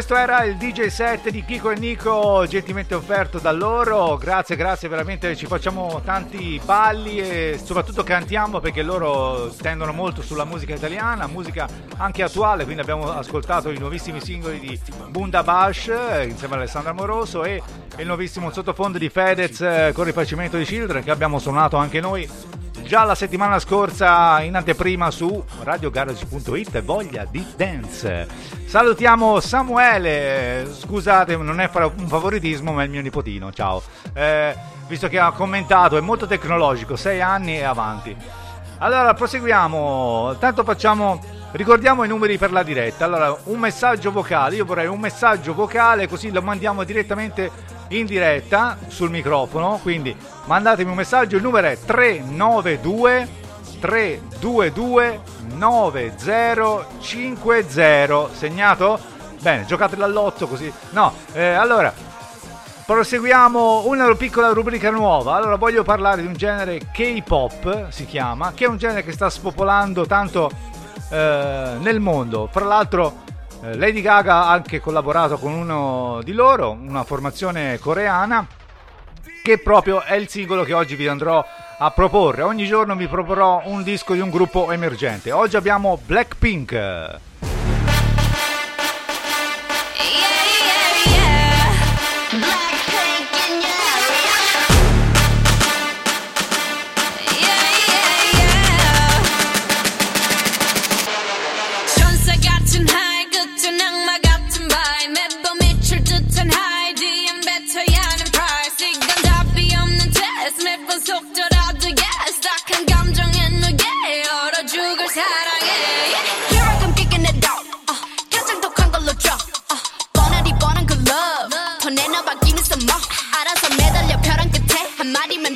Questo 0.00 0.16
era 0.16 0.44
il 0.44 0.56
DJ 0.56 0.86
set 0.86 1.28
di 1.28 1.44
Kiko 1.44 1.72
e 1.72 1.78
Nico, 1.78 2.46
gentilmente 2.48 2.94
offerto 2.94 3.38
da 3.38 3.52
loro. 3.52 4.16
Grazie, 4.16 4.56
grazie, 4.56 4.88
veramente 4.88 5.36
ci 5.36 5.44
facciamo 5.44 6.00
tanti 6.02 6.58
balli 6.64 7.18
e 7.18 7.60
soprattutto 7.62 8.02
cantiamo 8.02 8.60
perché 8.60 8.80
loro 8.80 9.50
tendono 9.60 9.92
molto 9.92 10.22
sulla 10.22 10.46
musica 10.46 10.74
italiana, 10.74 11.26
musica 11.26 11.68
anche 11.98 12.22
attuale, 12.22 12.64
quindi 12.64 12.80
abbiamo 12.80 13.12
ascoltato 13.12 13.68
i 13.68 13.76
nuovissimi 13.76 14.22
singoli 14.22 14.58
di 14.58 14.80
Bunda 15.10 15.42
Bash 15.42 15.92
insieme 16.24 16.54
a 16.54 16.56
Alessandra 16.56 16.94
Moroso 16.94 17.44
e 17.44 17.62
il 17.98 18.06
nuovissimo 18.06 18.50
sottofondo 18.50 18.96
di 18.96 19.10
Fedez 19.10 19.60
eh, 19.60 19.90
con 19.92 20.04
rifacimento 20.04 20.56
di 20.56 20.64
Children 20.64 21.04
che 21.04 21.10
abbiamo 21.10 21.38
suonato 21.38 21.76
anche 21.76 22.00
noi 22.00 22.26
già 22.90 23.04
la 23.04 23.14
settimana 23.14 23.60
scorsa 23.60 24.42
in 24.42 24.56
anteprima 24.56 25.12
su 25.12 25.44
radiogarage.it 25.62 26.82
voglia 26.82 27.24
di 27.24 27.46
dance. 27.54 28.26
Salutiamo 28.64 29.38
Samuele. 29.38 30.68
Scusate 30.68 31.36
non 31.36 31.60
è 31.60 31.70
un 31.72 32.08
favoritismo 32.08 32.72
ma 32.72 32.82
è 32.82 32.86
il 32.86 32.90
mio 32.90 33.00
nipotino. 33.00 33.52
Ciao. 33.52 33.80
Eh, 34.12 34.56
visto 34.88 35.06
che 35.06 35.20
ha 35.20 35.30
commentato 35.30 35.96
è 35.96 36.00
molto 36.00 36.26
tecnologico 36.26 36.96
6 36.96 37.20
anni 37.20 37.58
e 37.58 37.62
avanti. 37.62 38.16
Allora 38.78 39.14
proseguiamo. 39.14 40.34
Tanto 40.40 40.64
facciamo 40.64 41.22
ricordiamo 41.52 42.02
i 42.02 42.08
numeri 42.08 42.38
per 42.38 42.50
la 42.50 42.64
diretta. 42.64 43.04
Allora 43.04 43.36
un 43.44 43.60
messaggio 43.60 44.10
vocale. 44.10 44.56
Io 44.56 44.64
vorrei 44.64 44.88
un 44.88 44.98
messaggio 44.98 45.54
vocale 45.54 46.08
così 46.08 46.32
lo 46.32 46.42
mandiamo 46.42 46.82
direttamente 46.82 47.52
in 47.90 48.06
diretta 48.06 48.76
sul 48.88 49.10
microfono. 49.10 49.78
Quindi 49.80 50.16
mandatemi 50.50 50.90
un 50.90 50.96
messaggio 50.96 51.36
il 51.36 51.42
numero 51.42 51.68
è 51.68 51.78
392 51.78 53.28
322 53.78 55.20
9050 55.54 58.28
segnato? 58.32 58.98
bene 59.40 59.64
giocate 59.64 59.94
all'otto 60.02 60.48
così. 60.48 60.72
No 60.90 61.14
eh, 61.34 61.52
allora 61.52 61.94
proseguiamo 62.84 63.86
una 63.86 64.12
piccola 64.16 64.48
rubrica 64.48 64.90
nuova. 64.90 65.36
Allora 65.36 65.54
voglio 65.54 65.84
parlare 65.84 66.22
di 66.22 66.26
un 66.26 66.32
genere 66.32 66.80
K-pop 66.92 67.90
si 67.90 68.04
chiama 68.04 68.50
che 68.52 68.64
è 68.64 68.68
un 68.68 68.76
genere 68.76 69.04
che 69.04 69.12
sta 69.12 69.30
spopolando 69.30 70.04
tanto 70.04 70.50
eh, 71.10 71.76
nel 71.78 72.00
mondo. 72.00 72.48
Fra 72.50 72.64
l'altro 72.64 73.18
eh, 73.62 73.76
Lady 73.76 74.00
Gaga 74.00 74.46
ha 74.46 74.50
anche 74.50 74.80
collaborato 74.80 75.38
con 75.38 75.52
uno 75.52 76.18
di 76.24 76.32
loro, 76.32 76.72
una 76.72 77.04
formazione 77.04 77.78
coreana, 77.78 78.44
che 79.42 79.58
proprio 79.58 80.02
è 80.02 80.14
il 80.14 80.28
singolo 80.28 80.64
che 80.64 80.72
oggi 80.72 80.96
vi 80.96 81.08
andrò 81.08 81.44
a 81.78 81.90
proporre. 81.90 82.42
Ogni 82.42 82.66
giorno 82.66 82.94
vi 82.94 83.08
proporrò 83.08 83.62
un 83.64 83.82
disco 83.82 84.14
di 84.14 84.20
un 84.20 84.30
gruppo 84.30 84.70
emergente. 84.70 85.32
Oggi 85.32 85.56
abbiamo 85.56 85.98
Blackpink. 86.04 87.49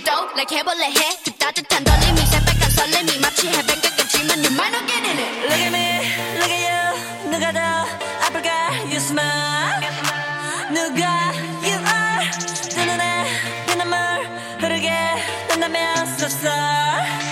더 0.05 0.29
like 0.35 0.57
해볼래 0.57 0.87
해그 0.91 1.33
따뜻한 1.39 1.83
떨림이 1.83 2.21
새빨간 2.27 2.71
설렘이 2.71 3.19
마치 3.19 3.49
해변가 3.49 3.89
같지만 3.97 4.39
you 4.45 4.53
might 4.53 4.71
not 4.71 4.87
get 4.87 5.03
in 5.03 5.19
it 5.19 5.33
Look 5.49 5.61
at 5.61 5.73
me, 5.73 5.87
look 6.37 6.53
at 6.53 6.63
you 6.69 7.31
누가 7.31 7.53
더 7.53 7.61
아플까 8.27 8.51
you 8.85 8.97
smile 8.97 9.81
누가 10.73 11.33
you 11.65 11.79
are 11.81 12.31
내 12.77 12.85
눈에 12.85 13.25
피눈물 13.67 13.97
흐르게 14.61 14.91
된다면 15.49 15.97
so 16.19 16.27
sorry 16.27 17.24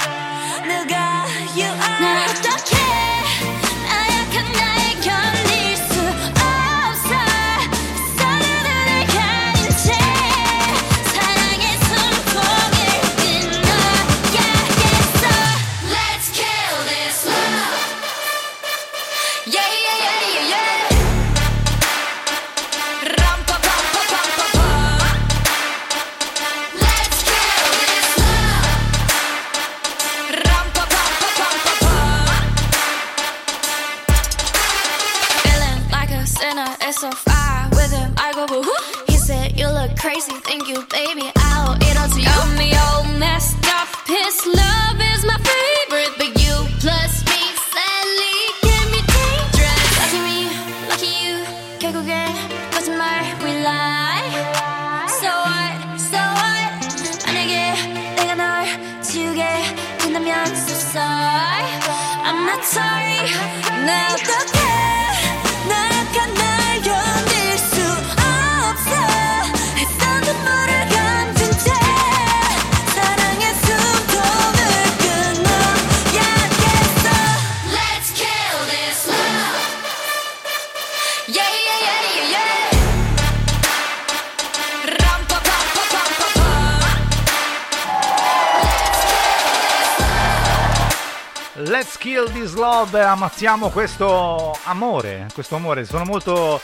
ammazziamo 93.47 93.71
questo 93.71 94.57
amore, 94.67 95.27
questo 95.35 95.57
amore. 95.57 95.85
Sono 95.85 96.05
molto 96.05 96.61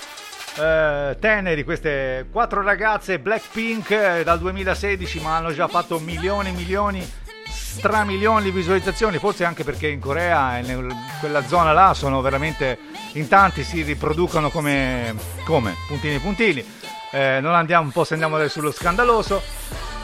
eh, 0.57 1.17
teneri, 1.19 1.65
queste 1.65 2.27
quattro 2.31 2.63
ragazze 2.63 3.19
Blackpink 3.19 3.91
eh, 3.91 4.23
dal 4.23 4.39
2016, 4.39 5.21
ma 5.21 5.37
hanno 5.37 5.53
già 5.53 5.67
fatto 5.67 5.99
milioni 5.99 6.51
e 6.51 6.53
milioni, 6.53 7.13
stramilioni 7.49 8.45
di 8.45 8.51
visualizzazioni, 8.53 9.19
forse 9.19 9.45
anche 9.45 9.65
perché 9.65 9.89
in 9.89 9.99
Corea 9.99 10.59
e 10.59 10.61
in 10.71 10.97
quella 11.19 11.45
zona 11.45 11.73
là 11.73 11.95
sono 11.95 12.21
veramente 12.21 12.79
in 13.15 13.27
tanti, 13.27 13.65
si 13.65 13.83
riproducono 13.83 14.49
come, 14.49 15.17
come 15.45 15.75
puntini 15.89 16.21
puntini. 16.21 16.65
Eh, 17.11 17.41
non 17.41 17.57
andiamo 17.57 17.87
un 17.87 17.93
po' 17.93 18.05
se 18.05 18.13
andiamo 18.13 18.47
sullo 18.47 18.71
scandaloso. 18.71 19.43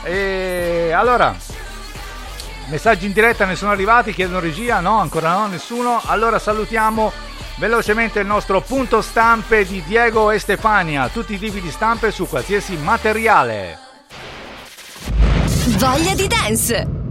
E 0.02 0.90
allora, 0.92 1.37
messaggi 2.68 3.07
in 3.07 3.12
diretta 3.12 3.44
ne 3.44 3.57
sono 3.57 3.70
arrivati, 3.70 4.12
chiedono 4.12 4.40
regia, 4.40 4.81
no, 4.81 4.98
ancora 4.98 5.33
no, 5.33 5.46
nessuno. 5.46 6.00
Allora 6.05 6.38
salutiamo 6.38 7.12
velocemente 7.57 8.20
il 8.20 8.27
nostro 8.27 8.61
punto 8.61 9.00
stampe 9.00 9.64
di 9.64 9.83
Diego 9.85 10.31
e 10.31 10.38
Stefania, 10.38 11.09
tutti 11.09 11.35
i 11.35 11.38
tipi 11.38 11.61
di 11.61 11.70
stampe 11.70 12.11
su 12.11 12.29
qualsiasi 12.29 12.77
materiale. 12.77 13.79
Voglia 15.79 16.14
di 16.14 16.27
dance! 16.27 17.03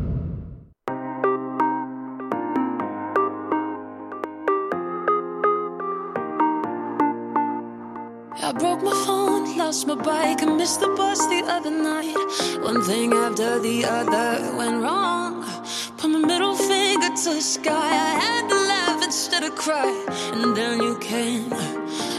I 8.46 8.52
broke 8.52 8.84
my 8.84 8.92
phone, 9.06 9.58
lost 9.58 9.88
my 9.88 9.96
bike, 9.96 10.42
and 10.42 10.58
missed 10.58 10.80
the 10.82 10.90
bus 10.90 11.18
the 11.28 11.44
other 11.48 11.72
night. 11.72 12.14
One 12.62 12.84
thing 12.84 13.14
after 13.14 13.60
the 13.60 13.86
other 13.86 14.56
went 14.58 14.82
wrong. 14.82 15.33
To 17.14 17.30
the 17.30 17.42
sky. 17.42 17.72
I 17.72 18.20
had 18.26 18.50
to 18.50 18.56
laugh 18.56 19.04
instead 19.04 19.44
of 19.44 19.56
cry. 19.56 19.88
And 20.34 20.58
then 20.58 20.82
you 20.82 20.98
came 20.98 21.54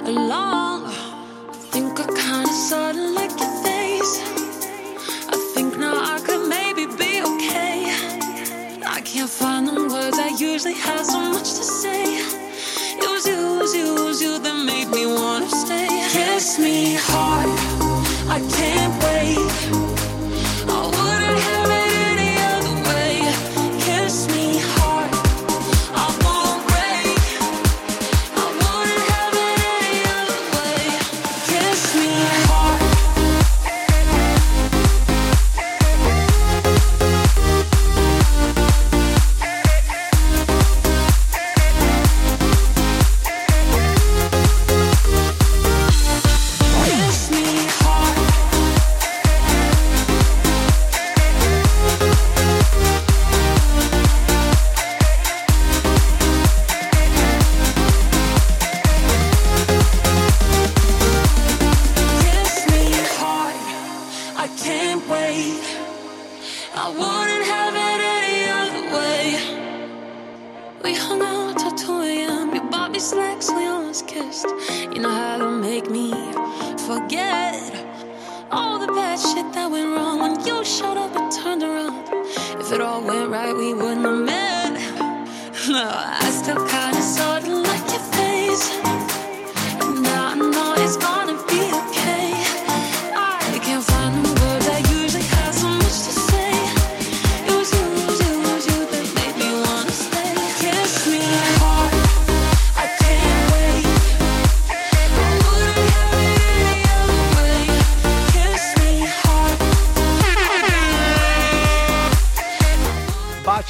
along. 0.04 0.84
I 0.86 1.52
think 1.72 1.98
I 1.98 2.06
kinda 2.06 2.54
sorta 2.68 3.02
like 3.18 3.34
your 3.42 3.54
face. 3.64 4.14
I 5.34 5.36
think 5.52 5.78
now 5.78 5.96
I 6.14 6.20
could 6.20 6.48
maybe 6.48 6.86
be 6.86 7.20
okay. 7.30 7.76
I 8.86 9.00
can't 9.04 9.28
find 9.28 9.66
the 9.66 9.74
words 9.92 10.16
I 10.16 10.28
usually 10.38 10.74
have 10.74 11.04
so 11.04 11.18
much 11.18 11.50
to 11.58 11.64
say. 11.82 12.04
It 13.02 13.10
was 13.10 13.26
you, 13.26 13.34
it 13.34 13.58
was 13.62 13.74
you, 13.74 13.96
it 13.96 14.04
was 14.08 14.22
you 14.22 14.38
that 14.38 14.64
made 14.64 14.88
me 14.88 15.06
wanna 15.06 15.50
stay. 15.50 15.88
Kiss 16.12 16.58
me 16.58 16.94
hard, 17.00 17.50
I 18.30 18.38
can't 18.56 19.02
wait. 19.02 19.13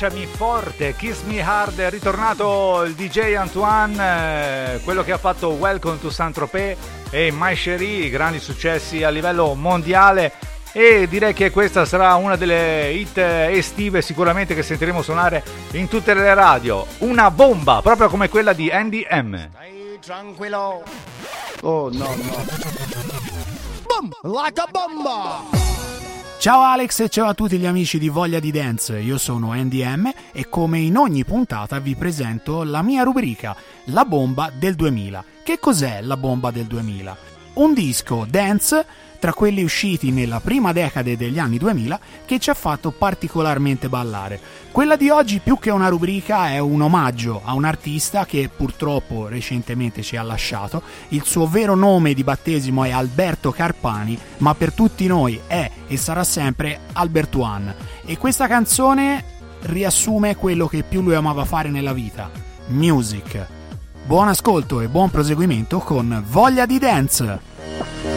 Baciami 0.04 0.26
forte, 0.26 0.94
Kiss 0.96 1.22
Me 1.22 1.40
Hard, 1.40 1.78
è 1.78 1.88
ritornato 1.88 2.82
il 2.82 2.94
DJ 2.94 3.36
Antoine, 3.36 4.74
eh, 4.74 4.80
quello 4.80 5.02
che 5.02 5.12
ha 5.12 5.18
fatto 5.18 5.48
Welcome 5.52 5.98
to 5.98 6.10
Saint-Tropez 6.10 6.76
e 7.08 7.32
My 7.32 7.54
Cherie, 7.54 8.10
grandi 8.10 8.38
successi 8.38 9.02
a 9.02 9.08
livello 9.08 9.54
mondiale 9.54 10.32
e 10.72 11.08
direi 11.08 11.32
che 11.32 11.50
questa 11.50 11.86
sarà 11.86 12.16
una 12.16 12.36
delle 12.36 12.92
hit 12.92 13.16
estive 13.16 14.02
sicuramente 14.02 14.54
che 14.54 14.62
sentiremo 14.62 15.00
suonare 15.00 15.42
in 15.70 15.88
tutte 15.88 16.12
le 16.12 16.34
radio. 16.34 16.86
Una 16.98 17.30
bomba, 17.30 17.80
proprio 17.80 18.10
come 18.10 18.28
quella 18.28 18.52
di 18.52 18.68
Andy 18.70 19.06
M. 19.10 19.48
Tranquillo. 20.04 20.82
Oh 21.62 21.88
no, 21.90 22.14
no. 22.14 22.44
Boom! 23.86 24.10
Like 24.22 24.60
a 24.60 24.68
bomba! 24.70 25.83
Ciao 26.38 26.60
Alex 26.60 27.00
e 27.00 27.08
ciao 27.08 27.26
a 27.26 27.34
tutti 27.34 27.56
gli 27.56 27.64
amici 27.64 27.98
di 27.98 28.10
Voglia 28.10 28.38
di 28.38 28.50
Dance, 28.50 28.98
io 28.98 29.16
sono 29.16 29.52
Andy 29.52 29.82
M 29.82 30.12
e 30.32 30.48
come 30.50 30.78
in 30.78 30.96
ogni 30.96 31.24
puntata 31.24 31.78
vi 31.78 31.94
presento 31.94 32.64
la 32.64 32.82
mia 32.82 33.02
rubrica, 33.02 33.56
La 33.84 34.04
bomba 34.04 34.50
del 34.54 34.74
2000. 34.74 35.24
Che 35.42 35.58
cos'è 35.58 36.02
la 36.02 36.18
bomba 36.18 36.50
del 36.50 36.66
2000? 36.66 37.16
Un 37.54 37.72
disco 37.72 38.26
dance 38.28 38.84
tra 39.24 39.32
quelli 39.32 39.62
usciti 39.62 40.10
nella 40.10 40.38
prima 40.38 40.72
decade 40.72 41.16
degli 41.16 41.38
anni 41.38 41.56
2000 41.56 41.98
che 42.26 42.38
ci 42.38 42.50
ha 42.50 42.54
fatto 42.54 42.90
particolarmente 42.90 43.88
ballare. 43.88 44.38
Quella 44.70 44.96
di 44.96 45.08
oggi 45.08 45.40
più 45.42 45.58
che 45.58 45.70
una 45.70 45.88
rubrica 45.88 46.50
è 46.50 46.58
un 46.58 46.82
omaggio 46.82 47.40
a 47.42 47.54
un 47.54 47.64
artista 47.64 48.26
che 48.26 48.50
purtroppo 48.54 49.26
recentemente 49.26 50.02
ci 50.02 50.18
ha 50.18 50.22
lasciato. 50.22 50.82
Il 51.08 51.24
suo 51.24 51.46
vero 51.48 51.74
nome 51.74 52.12
di 52.12 52.22
battesimo 52.22 52.84
è 52.84 52.90
Alberto 52.90 53.50
Carpani, 53.50 54.18
ma 54.38 54.54
per 54.54 54.74
tutti 54.74 55.06
noi 55.06 55.40
è 55.46 55.70
e 55.86 55.96
sarà 55.96 56.22
sempre 56.22 56.80
Albert 56.92 57.34
One. 57.36 57.74
E 58.04 58.18
questa 58.18 58.46
canzone 58.46 59.24
riassume 59.62 60.36
quello 60.36 60.66
che 60.66 60.82
più 60.82 61.00
lui 61.00 61.14
amava 61.14 61.46
fare 61.46 61.70
nella 61.70 61.94
vita, 61.94 62.30
music. 62.66 63.46
Buon 64.04 64.28
ascolto 64.28 64.82
e 64.82 64.88
buon 64.88 65.08
proseguimento 65.08 65.78
con 65.78 66.22
Voglia 66.28 66.66
di 66.66 66.78
Dance! 66.78 68.13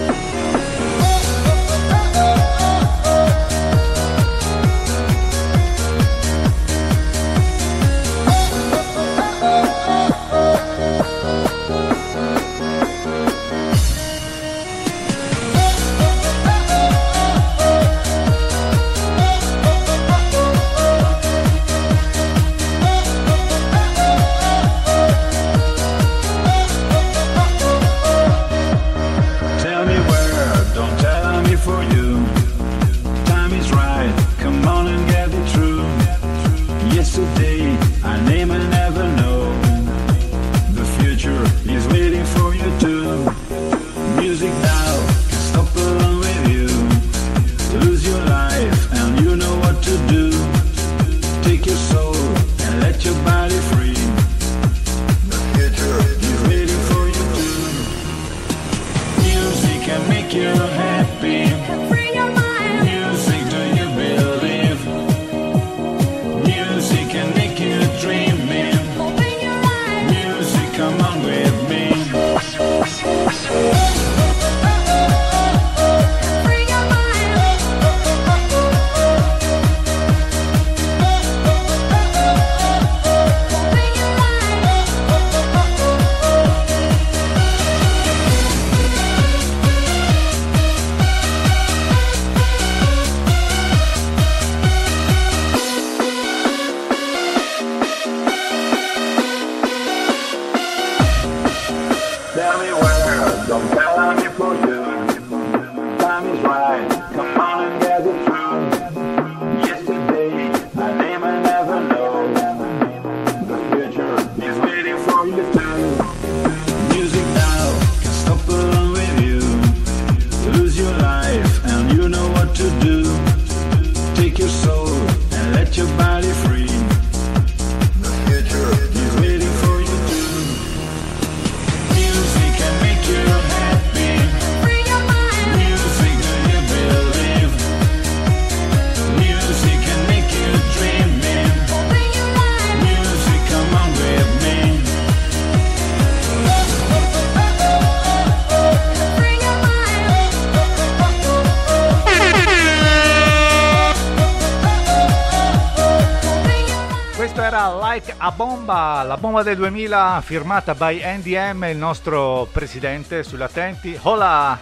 Like 157.75 158.15
a 158.17 158.31
Bomba, 158.31 159.03
la 159.03 159.17
bomba 159.17 159.43
del 159.43 159.57
2000 159.57 160.21
firmata 160.23 160.73
by 160.73 161.01
NDM, 161.03 161.65
il 161.65 161.75
nostro 161.75 162.47
presidente 162.51 163.23
sull'attenti. 163.23 163.99
Hola! 164.03 164.57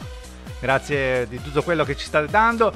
Grazie 0.60 1.28
di 1.28 1.39
tutto 1.39 1.62
quello 1.62 1.84
che 1.84 1.95
ci 1.95 2.06
state 2.06 2.26
dando. 2.28 2.74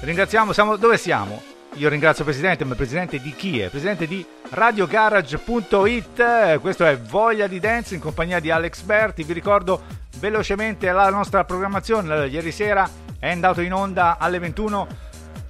Ringraziamo, 0.00 0.54
siamo, 0.54 0.76
dove 0.76 0.96
siamo? 0.96 1.42
Io 1.74 1.90
ringrazio 1.90 2.24
il 2.24 2.30
presidente, 2.30 2.64
ma 2.64 2.70
il 2.70 2.76
presidente 2.76 3.20
di 3.20 3.34
chi 3.34 3.60
è? 3.60 3.68
Presidente 3.68 4.06
di 4.06 4.24
radiogarage.it, 4.48 6.58
questo 6.60 6.86
è 6.86 6.98
Voglia 6.98 7.46
di 7.46 7.60
Dance 7.60 7.94
in 7.94 8.00
compagnia 8.00 8.40
di 8.40 8.50
Alex 8.50 8.80
Berti. 8.80 9.24
Vi 9.24 9.34
ricordo 9.34 9.82
velocemente 10.18 10.90
la 10.90 11.10
nostra 11.10 11.44
programmazione. 11.44 12.28
Ieri 12.28 12.50
sera 12.50 12.88
è 13.18 13.30
andato 13.30 13.60
in 13.60 13.74
onda 13.74 14.16
alle 14.18 14.38
21 14.38 14.86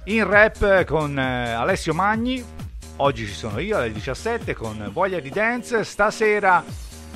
in 0.05 0.27
rap 0.27 0.83
con 0.83 1.17
eh, 1.17 1.51
Alessio 1.51 1.93
Magni. 1.93 2.57
Oggi 2.99 3.27
ci 3.27 3.33
sono 3.33 3.59
io 3.59 3.77
alle 3.77 3.91
17 3.91 4.55
con 4.55 4.89
Voglia 4.91 5.19
di 5.19 5.29
Dance. 5.29 5.83
Stasera 5.83 6.63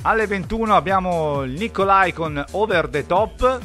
alle 0.03 0.27
21 0.27 0.75
abbiamo 0.75 1.41
Nicolai 1.41 2.13
con 2.13 2.43
Over 2.51 2.88
the 2.88 3.07
Top. 3.07 3.59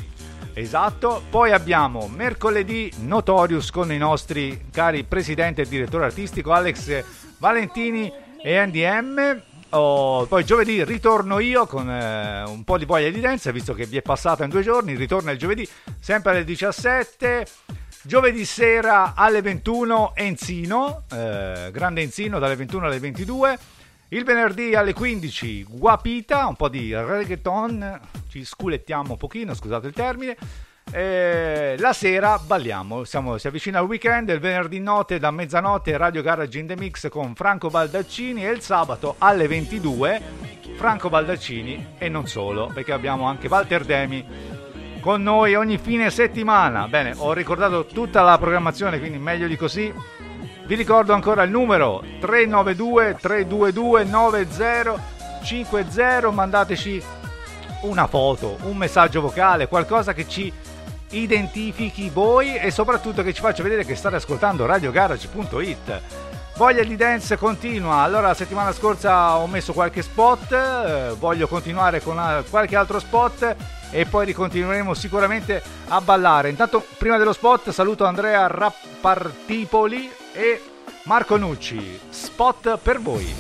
Esatto. 0.55 1.23
Poi 1.29 1.53
abbiamo 1.53 2.09
mercoledì 2.09 2.91
Notorious 3.01 3.71
con 3.71 3.93
i 3.93 3.99
nostri 3.99 4.69
cari 4.73 5.05
presidente 5.05 5.63
e 5.63 5.69
direttore 5.69 6.07
artistico 6.07 6.53
Alex 6.53 7.05
Valentini 7.37 8.11
e 8.43 8.65
NDM. 8.65 9.43
Oh, 9.71 10.25
poi 10.25 10.43
giovedì 10.43 10.83
ritorno 10.85 11.39
io 11.39 11.67
con 11.67 11.91
eh, 11.91 12.45
un 12.45 12.65
po' 12.65 12.79
di 12.79 12.87
voglia 12.87 13.11
di 13.11 13.21
dance, 13.21 13.53
visto 13.53 13.75
che 13.75 13.85
vi 13.85 13.99
è 13.99 14.03
passata 14.03 14.43
in 14.43 14.49
due 14.49 14.63
giorni. 14.63 14.95
Ritorno 14.95 15.33
il 15.33 15.39
giovedì 15.39 15.69
sempre 16.01 16.31
alle 16.31 16.45
17. 16.45 17.47
Giovedì 18.07 18.45
sera 18.45 19.15
alle 19.17 19.43
21 19.43 20.13
Enzino, 20.15 21.03
eh, 21.11 21.71
grande 21.73 22.03
Enzino 22.03 22.39
dalle 22.39 22.55
21 22.55 22.87
alle 22.87 23.01
22. 23.01 23.59
Il 24.11 24.23
venerdì 24.23 24.77
alle 24.77 24.93
15 24.93 25.67
Guapita, 25.69 26.47
un 26.47 26.55
po' 26.55 26.69
di 26.69 26.95
reggaeton, 26.95 28.01
ci 28.29 28.45
sculettiamo 28.45 29.11
un 29.11 29.19
pochino, 29.19 29.55
scusate 29.55 29.89
il 29.89 29.93
termine. 29.93 30.37
Eh, 30.93 31.75
la 31.81 31.93
sera 31.93 32.39
balliamo, 32.39 33.03
siamo- 33.03 33.39
si 33.39 33.49
avvicina 33.49 33.81
il 33.81 33.87
weekend, 33.87 34.29
il 34.29 34.39
venerdì 34.39 34.79
notte 34.79 35.19
da 35.19 35.33
mezzanotte 35.33 35.97
Radio 35.97 36.23
Garage 36.23 36.61
in 36.61 36.69
the 36.69 36.77
Mix 36.77 37.09
con 37.09 37.35
Franco 37.35 37.71
Baldaccini 37.71 38.47
e 38.47 38.53
il 38.53 38.61
sabato 38.61 39.17
alle 39.19 39.49
22 39.49 40.23
Franco 40.77 41.09
Baldaccini 41.09 41.95
e 41.99 42.09
non 42.09 42.29
solo, 42.29 42.71
perché 42.73 42.93
abbiamo 42.93 43.25
anche 43.25 43.49
Walter 43.49 43.85
Demi 43.85 44.65
con 45.07 45.23
noi 45.23 45.55
ogni 45.55 45.79
fine 45.79 46.11
settimana. 46.11 46.89
Bene, 46.89 47.15
ho 47.17 47.33
ricordato 47.33 47.87
tutta 47.87 48.23
la 48.23 48.37
programmazione, 48.39 48.99
quindi 48.99 49.19
meglio 49.19 49.47
di 49.47 49.57
così. 49.57 49.95
Vi 50.67 50.75
ricordo 50.75 51.13
ancora 51.13 51.45
il 51.45 51.51
numero 51.53 52.03
392 52.19 53.17
322 53.21 54.03
9050, 54.03 56.31
mandateci 56.33 57.01
una 57.83 58.09
foto, 58.09 58.57
un 58.63 58.77
messaggio 58.77 59.21
vocale, 59.21 59.69
qualcosa 59.69 60.13
che 60.13 60.27
ci 60.27 60.53
identifichi 61.11 62.11
voi 62.11 62.57
e 62.57 62.73
soprattutto 62.73 63.23
che 63.23 63.33
ci 63.33 63.41
faccia 63.41 63.63
vedere 63.63 63.85
che 63.85 63.95
state 63.95 64.17
ascoltando 64.17 64.67
radiogarage.it. 64.67 66.26
Voglia 66.57 66.85
di 66.85 66.97
dance 66.97 67.37
continua. 67.37 67.97
Allora, 67.97 68.29
la 68.29 68.35
settimana 68.35 68.73
scorsa 68.73 69.37
ho 69.37 69.47
messo 69.47 69.75
qualche 69.75 70.01
spot, 70.01 70.53
eh, 70.53 71.15
voglio 71.19 71.47
continuare 71.49 72.01
con 72.01 72.19
eh, 72.19 72.45
qualche 72.49 72.77
altro 72.77 72.99
spot 72.99 73.55
e 73.91 74.07
poi 74.07 74.25
ricontinueremo 74.25 74.95
sicuramente 74.95 75.63
a 75.89 76.01
ballare. 76.01 76.49
Intanto, 76.49 76.83
prima 76.97 77.19
dello 77.19 77.35
spot, 77.35 77.71
saluto 77.71 78.07
Andrea 78.07 78.47
Rappartipoli 78.47 80.11
e 80.33 80.63
Marco 81.03 81.37
Nucci. 81.37 82.01
Spot 82.09 82.79
per 82.79 83.01
voi. 83.01 83.35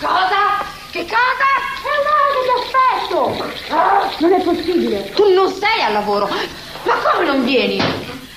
Cosa? 0.00 0.64
Che 0.90 1.04
cosa? 1.04 1.46
È 1.84 1.92
l'ora 2.02 2.40
che 2.40 2.52
aspetto! 2.64 3.74
Ah, 3.74 4.10
non 4.20 4.32
è 4.32 4.42
possibile! 4.42 5.10
Tu 5.10 5.34
non 5.34 5.52
sei 5.52 5.82
al 5.82 5.92
lavoro! 5.92 6.28
Ma 6.84 6.94
come 7.12 7.26
non 7.26 7.44
vieni? 7.44 7.78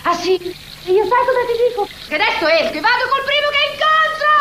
Ah 0.03 0.13
sì? 0.13 0.65
E 0.87 0.91
io 0.93 1.03
sai 1.03 1.19
cosa 1.27 1.43
ti 1.45 1.51
dico? 1.67 1.83
Che 2.07 2.15
adesso 2.15 2.47
esco 2.47 2.77
e 2.77 2.79
vado 2.79 3.03
col 3.11 3.23
primo 3.27 3.49
che 3.51 3.59
incontro! 3.75 4.37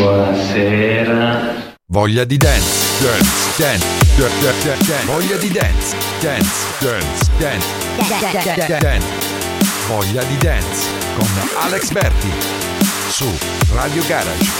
Buonasera. 0.00 1.74
Voglia 1.86 2.22
di 2.22 2.36
dance, 2.36 3.02
dance, 3.02 3.60
dance, 3.60 3.84
dance, 4.16 4.62
dance, 4.62 4.86
dance. 4.86 5.06
Voglia 5.06 5.36
di 5.36 5.50
dance, 5.50 5.96
dance, 6.20 6.66
dance, 6.78 7.30
dance, 7.36 7.66
dance, 7.98 8.78
dance. 8.78 9.06
Voglia 9.88 10.22
di 10.22 10.36
dance 10.38 10.88
con 11.16 11.26
Alex 11.62 11.90
Berti 11.90 12.30
su 13.08 13.26
Radio 13.72 14.04
Garage. 14.06 14.52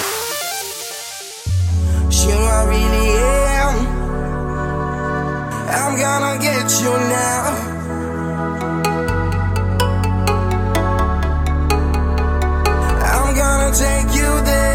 You 2.09 2.33
know 2.35 2.49
I 2.49 2.65
really 2.67 3.17
am. 3.61 3.77
I'm 5.69 5.95
gonna 5.97 6.37
get 6.39 6.81
you 6.81 6.99
now. 6.99 7.74
Take 13.73 14.15
you 14.15 14.41
there. 14.45 14.74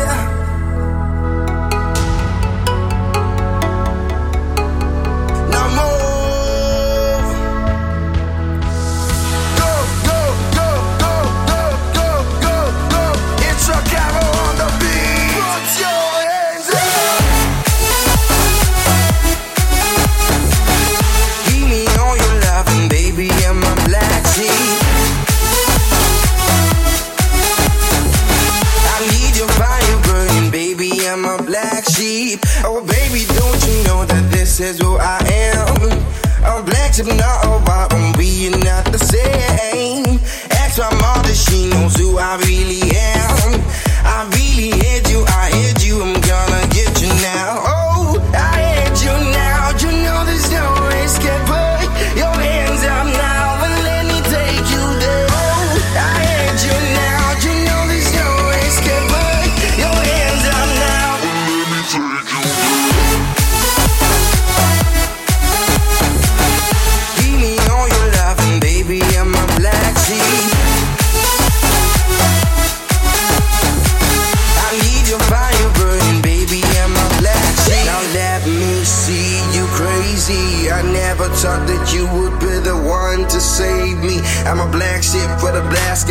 This 34.59 34.77
who 34.79 34.97
I 34.97 35.19
am? 35.25 35.79
I'm 36.43 36.65
black 36.65 36.93
sheep, 36.93 37.05
not 37.05 37.45
a 37.45 37.49
white 37.63 37.87
one, 37.93 38.11
we 38.17 38.49
are 38.49 38.57
not 38.57 38.85
the 38.91 38.99
same. 38.99 40.19
Ask 40.51 40.77
my 40.77 40.93
mother, 40.99 41.33
she 41.33 41.69
knows 41.69 41.95
who 41.95 42.17
I 42.17 42.35
really 42.43 42.81
am. 42.93 43.18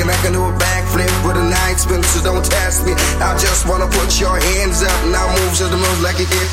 I 0.06 0.14
can 0.22 0.32
do 0.32 0.44
a 0.44 0.52
backflip 0.54 1.10
with 1.26 1.36
a 1.36 1.42
night 1.42 1.78
spin, 1.82 2.02
so 2.04 2.22
don't 2.22 2.44
test 2.44 2.86
me. 2.86 2.92
I 3.18 3.34
just 3.36 3.66
wanna 3.66 3.88
put 3.88 4.20
your 4.20 4.38
hands 4.38 4.82
up, 4.82 5.00
now 5.10 5.26
move 5.26 5.56
to 5.58 5.64
the 5.66 5.76
moves 5.76 6.02
like 6.02 6.20
it 6.20 6.30
did. 6.30 6.46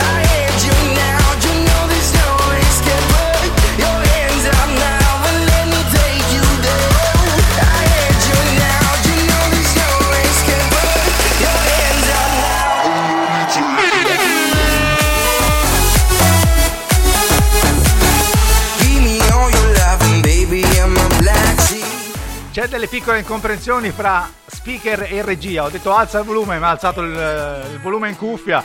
I 0.00 0.24
had 0.32 0.56
you 0.64 0.72
now, 0.96 1.19
delle 22.80 22.92
piccole 22.92 23.18
incomprensioni 23.18 23.90
fra 23.90 24.26
speaker 24.46 25.06
e 25.10 25.20
regia. 25.20 25.64
Ho 25.64 25.68
detto 25.68 25.94
alza 25.94 26.20
il 26.20 26.24
volume, 26.24 26.58
ma 26.58 26.68
ha 26.68 26.70
alzato 26.70 27.02
il, 27.02 27.10
il 27.72 27.80
volume 27.80 28.08
in 28.08 28.16
cuffia, 28.16 28.64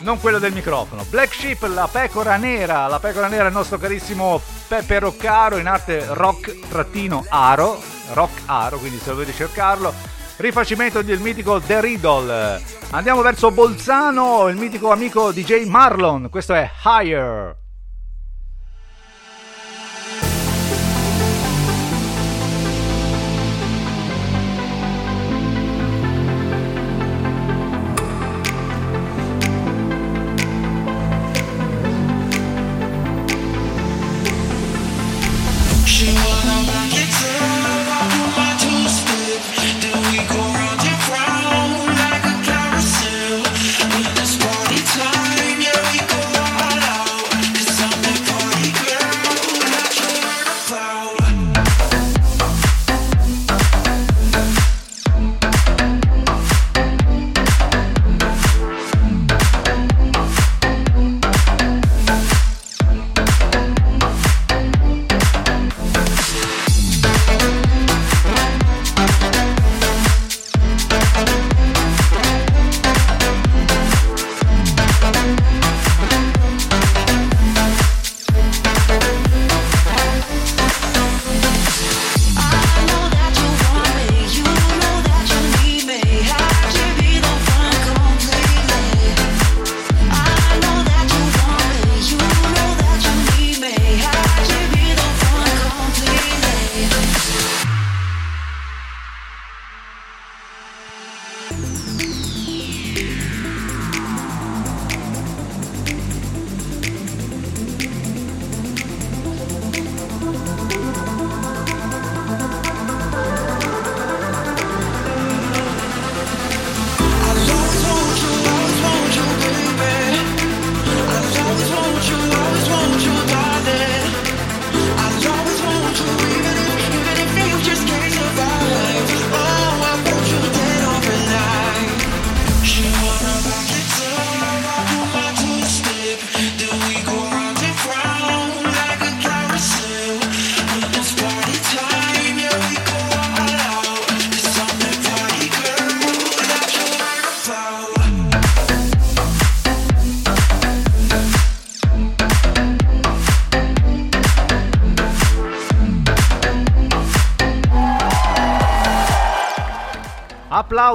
non 0.00 0.20
quello 0.20 0.38
del 0.38 0.52
microfono. 0.52 1.06
Black 1.08 1.32
Sheep, 1.32 1.62
la 1.62 1.88
pecora 1.90 2.36
nera. 2.36 2.86
La 2.86 3.00
pecora 3.00 3.28
nera 3.28 3.44
è 3.44 3.46
il 3.46 3.54
nostro 3.54 3.78
carissimo 3.78 4.42
Peppe 4.68 4.98
Roccaro, 4.98 5.56
in 5.56 5.68
arte 5.68 6.04
rock-aro. 6.06 7.80
Rock 8.12 8.42
Aro, 8.44 8.76
quindi 8.76 8.98
se 8.98 9.12
volete 9.12 9.32
cercarlo. 9.32 9.92
Rifacimento 10.36 11.00
del 11.00 11.20
mitico 11.20 11.58
The 11.58 11.80
Riddle. 11.80 12.60
Andiamo 12.90 13.22
verso 13.22 13.50
Bolzano, 13.50 14.48
il 14.48 14.56
mitico 14.56 14.92
amico 14.92 15.32
DJ 15.32 15.64
Marlon. 15.64 16.28
Questo 16.28 16.52
è 16.52 16.70
Higher. 16.84 17.65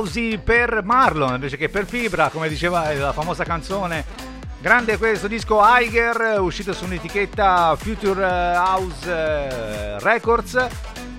Applausi 0.02 0.40
per 0.44 0.82
Marlon 0.84 1.36
invece 1.36 1.58
che 1.58 1.70
per 1.70 1.86
Fibra, 1.86 2.30
come 2.30 2.50
diceva 2.50 2.92
la 2.94 3.14
famosa 3.14 3.44
canzone. 3.44 4.04
Grande 4.60 4.98
questo 4.98 5.28
disco 5.28 5.64
Eiger, 5.64 6.40
uscito 6.40 6.74
su 6.74 6.86
un'etichetta 6.86 7.76
Future 7.76 8.56
House 8.56 9.08
eh, 9.08 10.00
Records, 10.00 10.68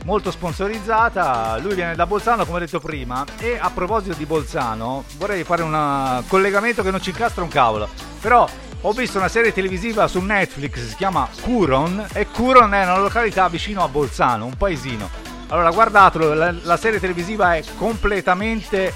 molto 0.04 0.32
sponsorizzata. 0.32 1.58
Lui 1.58 1.76
viene 1.76 1.94
da 1.94 2.06
Bolzano, 2.06 2.44
come 2.44 2.58
detto 2.58 2.80
prima. 2.80 3.24
E 3.38 3.56
a 3.56 3.70
proposito 3.70 4.16
di 4.16 4.26
Bolzano, 4.26 5.04
vorrei 5.16 5.44
fare 5.44 5.62
un 5.62 6.24
collegamento 6.26 6.82
che 6.82 6.90
non 6.90 7.00
ci 7.00 7.10
incastra 7.10 7.44
un 7.44 7.50
cavolo. 7.50 7.88
Però 8.20 8.48
ho 8.80 8.92
visto 8.92 9.18
una 9.18 9.28
serie 9.28 9.52
televisiva 9.52 10.08
su 10.08 10.18
Netflix, 10.18 10.80
si 10.88 10.96
chiama 10.96 11.28
Curon, 11.40 12.04
e 12.14 12.26
Curon 12.26 12.74
è 12.74 12.82
una 12.82 12.98
località 12.98 13.48
vicino 13.48 13.84
a 13.84 13.88
Bolzano, 13.88 14.46
un 14.46 14.56
paesino. 14.56 15.31
Allora 15.52 15.70
guardatelo, 15.70 16.32
la, 16.32 16.54
la 16.62 16.76
serie 16.78 16.98
televisiva 16.98 17.56
è 17.56 17.62
completamente 17.76 18.94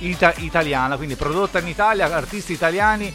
ita- 0.00 0.34
italiana, 0.36 0.96
quindi 0.96 1.16
prodotta 1.16 1.60
in 1.60 1.66
Italia, 1.66 2.14
artisti 2.14 2.52
italiani, 2.52 3.10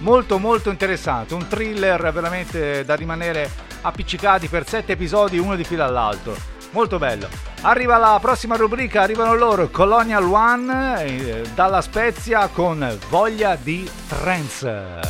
molto 0.00 0.38
molto 0.38 0.68
interessante, 0.68 1.32
un 1.32 1.48
thriller 1.48 2.12
veramente 2.12 2.84
da 2.84 2.94
rimanere 2.94 3.50
appiccicati 3.80 4.48
per 4.48 4.68
sette 4.68 4.92
episodi, 4.92 5.38
uno 5.38 5.56
di 5.56 5.64
fila 5.64 5.86
all'altro. 5.86 6.36
Molto 6.72 6.98
bello. 6.98 7.26
Arriva 7.62 7.96
la 7.96 8.18
prossima 8.20 8.56
rubrica, 8.56 9.00
arrivano 9.00 9.34
loro, 9.34 9.70
Colonial 9.70 10.24
One, 10.24 11.04
eh, 11.04 11.42
dalla 11.54 11.80
Spezia 11.80 12.48
con 12.48 12.98
voglia 13.08 13.56
di 13.58 13.88
trance. 14.08 15.00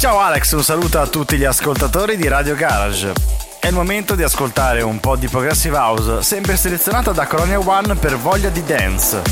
Ciao 0.00 0.18
Alex, 0.18 0.50
un 0.50 0.64
saluto 0.64 0.98
a 0.98 1.06
tutti 1.06 1.36
gli 1.36 1.44
ascoltatori 1.44 2.16
di 2.16 2.26
Radio 2.26 2.56
Garage. 2.56 3.43
È 3.64 3.68
il 3.68 3.74
momento 3.74 4.14
di 4.14 4.22
ascoltare 4.22 4.82
un 4.82 5.00
po' 5.00 5.16
di 5.16 5.26
Progressive 5.26 5.78
House, 5.78 6.20
sempre 6.20 6.54
selezionata 6.54 7.12
da 7.12 7.26
Colonia 7.26 7.58
One 7.58 7.94
per 7.94 8.18
voglia 8.18 8.50
di 8.50 8.62
dance. 8.62 9.22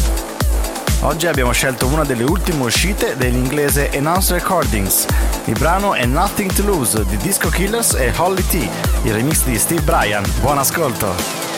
Oggi 1.00 1.26
abbiamo 1.26 1.52
scelto 1.52 1.86
una 1.86 2.02
delle 2.02 2.22
ultime 2.22 2.62
uscite 2.62 3.14
dell'inglese 3.14 3.90
Enhanced 3.90 4.38
Recordings. 4.38 5.04
Il 5.44 5.58
brano 5.58 5.92
è 5.92 6.06
Nothing 6.06 6.50
to 6.50 6.62
Lose 6.64 7.04
di 7.04 7.18
Disco 7.18 7.50
Killers 7.50 7.92
e 7.92 8.10
Holly 8.16 8.42
T, 8.46 8.54
il 9.02 9.12
remix 9.12 9.42
di 9.42 9.58
Steve 9.58 9.82
Bryan. 9.82 10.24
Buon 10.40 10.56
ascolto! 10.56 11.51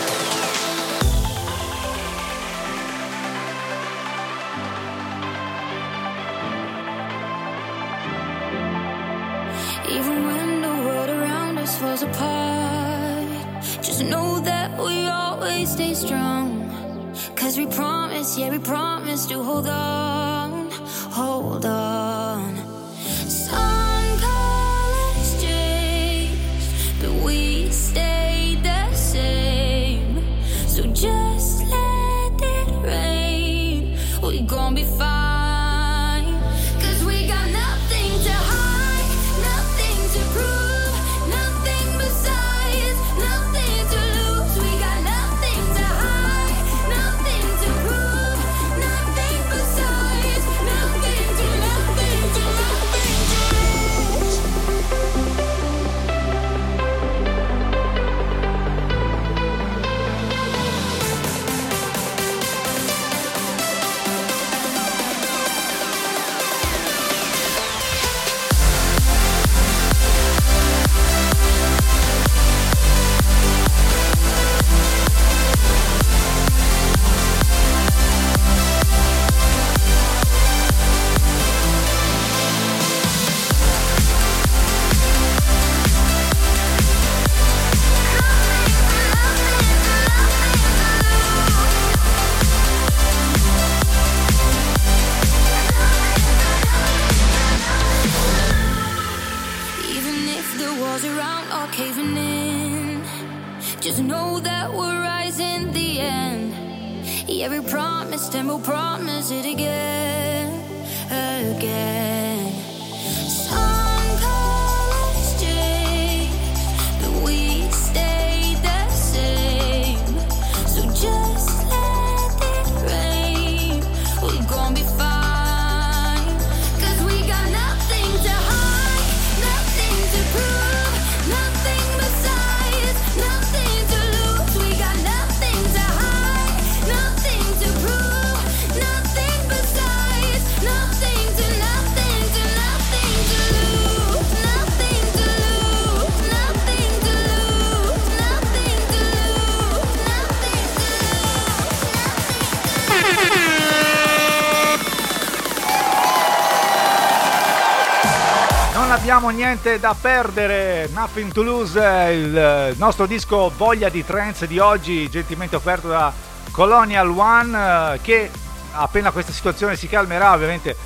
Abbiamo 159.25 159.31
niente 159.31 159.81
da 159.81 159.97
perdere, 159.99 160.87
Nothing 160.93 161.33
to 161.33 161.43
Lose, 161.43 161.81
eh, 161.81 162.13
il 162.13 162.75
nostro 162.77 163.07
disco 163.07 163.51
Voglia 163.57 163.89
di 163.89 164.05
Trance 164.05 164.47
di 164.47 164.59
oggi, 164.59 165.09
gentilmente 165.09 165.57
offerto 165.57 165.89
da 165.89 166.13
Colonial 166.51 167.09
One, 167.09 167.95
eh, 167.95 168.01
che 168.03 168.31
appena 168.73 169.13
questa 169.13 169.33
situazione 169.33 169.77
si 169.77 169.89
calmerà 169.89 170.35
ovviamente 170.35 170.77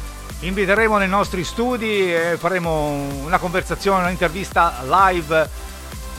inviteremo 0.40 0.98
nei 0.98 1.08
nostri 1.08 1.42
studi 1.42 2.14
e 2.14 2.36
faremo 2.38 3.08
una 3.24 3.38
conversazione, 3.38 4.04
un'intervista 4.04 4.82
live 4.84 5.50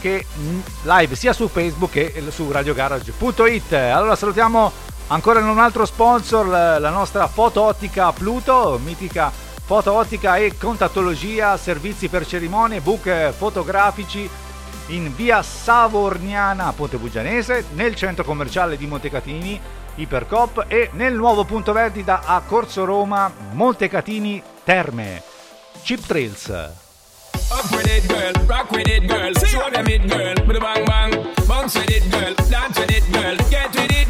che 0.02 0.26
mm, 0.38 0.60
live 0.84 1.16
sia 1.16 1.32
su 1.32 1.48
Facebook 1.48 1.92
che 1.92 2.24
su 2.32 2.52
radiogarage.it. 2.52 3.72
Allora 3.74 4.18
salutiamo 4.18 4.72
ancora 5.08 5.40
un 5.40 5.58
altro 5.58 5.86
sponsor, 5.86 6.48
la 6.48 6.90
nostra 6.90 7.28
foto 7.28 7.62
ottica 7.62 8.12
Pluto, 8.12 8.78
mitica 8.84 9.32
foto 9.70 9.94
ottica 9.94 10.38
e 10.38 10.58
contattologia, 10.58 11.56
servizi 11.56 12.08
per 12.08 12.26
cerimonie, 12.26 12.82
book 12.82 13.06
eh, 13.06 13.32
fotografici 13.32 14.28
in 14.88 15.16
via 15.16 15.44
Savorniana 15.44 16.74
Ponte 16.74 16.98
Bugianese, 16.98 17.66
nel 17.76 17.94
centro 17.94 18.24
commerciale 18.24 18.78
di 18.78 18.88
Montecatini, 18.88 19.62
Ipercop 19.94 20.66
e 20.68 20.90
nel 20.94 21.14
nuovo 21.14 21.46
punto 21.46 21.72
vendita 21.72 22.22
a 22.26 22.42
Corso 22.44 22.84
Roma, 22.84 23.32
Montecatini 23.52 24.42
Terme. 24.64 25.22
Chip 25.84 26.04
Trails. 26.04 26.48
Up 26.48 27.70
with 27.70 27.86
it, 27.86 28.08
girl. 28.08 28.46
Rock 28.48 28.72
with 28.72 28.88
it, 28.88 29.06
girl. 29.06 29.32
Show 29.46 29.70
them 29.70 29.86
it, 29.86 30.08
girl. 30.08 30.34
Bang 30.60 30.84
bang. 30.84 31.28
Bounce 31.46 31.78
with 31.78 31.90
it, 31.92 32.10
girl. 32.10 32.34
Dance 32.50 32.80
with 32.80 32.90
it, 32.90 33.12
girl. 33.12 33.36
Get 33.52 33.70
with 33.76 33.92
it, 33.92 34.09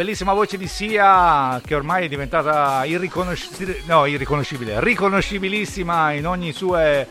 bellissima 0.00 0.32
voce 0.32 0.56
di 0.56 0.66
Sia, 0.66 1.60
che 1.62 1.74
ormai 1.74 2.06
è 2.06 2.08
diventata 2.08 2.86
irriconoscibile, 2.86 3.82
no, 3.84 4.06
irriconoscibile, 4.06 4.80
riconoscibilissima 4.80 6.12
in 6.12 6.26
ogni 6.26 6.52
sue 6.52 7.06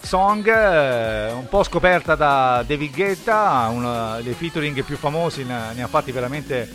song, 0.00 0.44
eh, 0.48 1.30
un 1.30 1.46
po' 1.48 1.62
scoperta 1.62 2.16
da 2.16 2.64
David 2.66 2.92
Guetta, 2.92 3.68
uno 3.70 4.20
dei 4.20 4.34
featuring 4.34 4.82
più 4.82 4.96
famosi, 4.96 5.44
ne 5.44 5.80
ha 5.80 5.86
fatti 5.86 6.10
veramente 6.10 6.68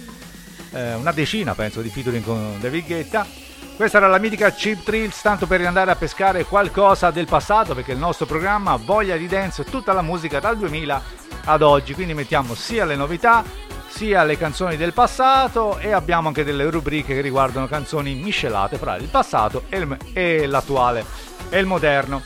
eh, 0.71 0.93
una 0.93 1.11
decina, 1.11 1.53
penso, 1.55 1.81
di 1.81 1.89
featuring 1.89 2.23
con 2.23 2.55
David 2.61 2.85
Guetta. 2.85 3.27
Questa 3.75 3.97
era 3.97 4.07
la 4.07 4.17
mitica 4.17 4.51
Chip 4.51 4.83
Trills, 4.83 5.19
tanto 5.19 5.45
per 5.45 5.59
andare 5.65 5.91
a 5.91 5.95
pescare 5.97 6.45
qualcosa 6.45 7.11
del 7.11 7.25
passato, 7.25 7.75
perché 7.75 7.91
il 7.91 7.97
nostro 7.97 8.25
programma 8.25 8.77
voglia 8.77 9.17
di 9.17 9.27
dance 9.27 9.65
tutta 9.65 9.91
la 9.91 10.01
musica 10.01 10.39
dal 10.39 10.57
2000 10.57 11.03
ad 11.43 11.61
oggi, 11.61 11.93
quindi 11.93 12.13
mettiamo 12.13 12.55
sia 12.55 12.85
le 12.85 12.95
novità 12.95 13.67
sia 13.89 14.23
le 14.23 14.37
canzoni 14.37 14.77
del 14.77 14.93
passato 14.93 15.77
e 15.79 15.91
abbiamo 15.91 16.27
anche 16.27 16.43
delle 16.43 16.69
rubriche 16.69 17.15
che 17.15 17.21
riguardano 17.21 17.67
canzoni 17.67 18.13
miscelate 18.15 18.77
fra 18.77 18.95
il 18.95 19.07
passato 19.07 19.63
e, 19.69 19.77
il- 19.79 19.97
e 20.13 20.45
l'attuale 20.47 21.03
e 21.49 21.59
il 21.59 21.65
moderno. 21.65 22.21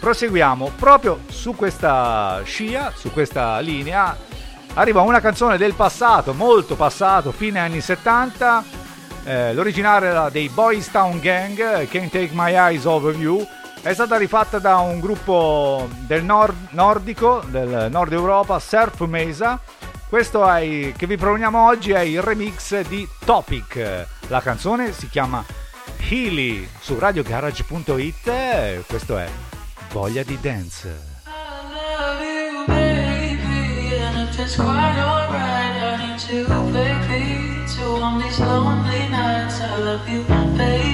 Proseguiamo 0.00 0.72
proprio 0.76 1.20
su 1.28 1.54
questa 1.54 2.42
scia, 2.44 2.92
su 2.94 3.10
questa 3.10 3.58
linea. 3.60 4.14
Arriva 4.74 5.00
una 5.02 5.20
canzone 5.20 5.56
del 5.56 5.74
passato, 5.74 6.34
molto 6.34 6.74
passato, 6.74 7.32
fine 7.32 7.58
anni 7.60 7.80
70. 7.80 8.82
eh, 9.26 9.54
l'originale 9.54 10.08
era 10.08 10.28
dei 10.28 10.50
Boys 10.50 10.90
Town 10.90 11.18
Gang, 11.20 11.56
Can't 11.88 12.10
Take 12.10 12.30
My 12.32 12.52
Eyes 12.52 12.84
Over 12.84 13.14
You. 13.16 13.46
È 13.80 13.94
stata 13.94 14.16
rifatta 14.18 14.58
da 14.58 14.76
un 14.78 15.00
gruppo 15.00 15.88
del 16.00 16.22
nord- 16.24 16.68
nordico, 16.70 17.42
del 17.46 17.86
nord 17.90 18.12
Europa, 18.12 18.58
Surf 18.58 19.00
Mesa. 19.06 19.58
Questo 20.08 20.48
è 20.48 20.92
che 20.96 21.06
vi 21.06 21.16
proponiamo 21.16 21.66
oggi 21.66 21.92
è 21.92 22.00
il 22.00 22.22
remix 22.22 22.80
di 22.86 23.08
Topic. 23.24 24.06
La 24.28 24.40
canzone 24.40 24.92
si 24.92 25.08
chiama 25.08 25.44
Healy 26.08 26.68
su 26.80 26.98
radiogarage.it. 26.98 28.86
Questo 28.86 29.18
è 29.18 29.28
Voglia 29.90 30.22
di 30.22 30.38
Dance. 30.40 31.12
it's 34.44 34.56
quite 34.56 34.68
alright, 34.68 35.74
I 35.82 36.06
need 36.08 36.18
to, 36.18 36.46
baby, 36.72 37.66
to 37.76 37.84
on 38.02 38.20
these 38.20 38.40
lonely 38.40 39.08
nights. 39.08 39.60
I 39.60 39.78
love 39.78 40.08
you, 40.08 40.22
baby. 40.24 40.93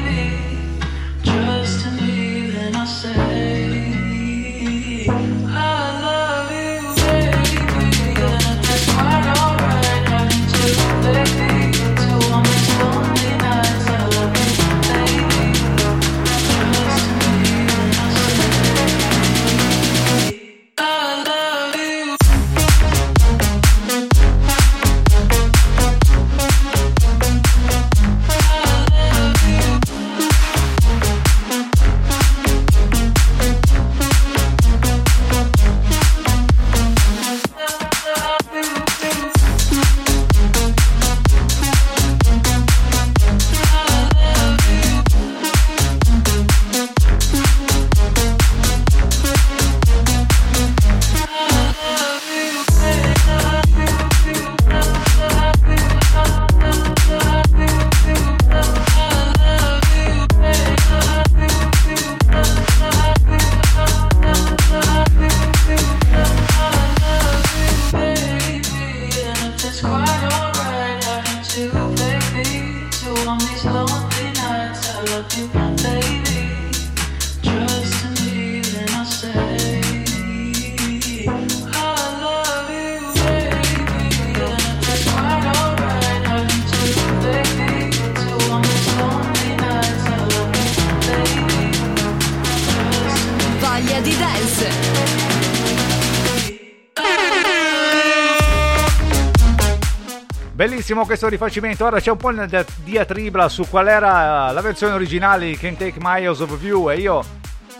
Bellissimo 100.60 101.06
questo 101.06 101.26
rifacimento. 101.26 101.86
Ora 101.86 102.00
c'è 102.00 102.10
un 102.10 102.18
po' 102.18 102.28
una 102.28 102.44
dia- 102.44 102.66
diatribla 102.84 103.48
su 103.48 103.66
qual 103.66 103.88
era 103.88 104.50
la 104.52 104.60
versione 104.60 104.92
originale 104.92 105.46
di 105.46 105.56
Can't 105.56 105.78
Take 105.78 105.94
My 105.98 106.22
Eyes 106.22 106.40
Off 106.40 106.62
You 106.62 106.90
e 106.90 106.98
io 106.98 107.24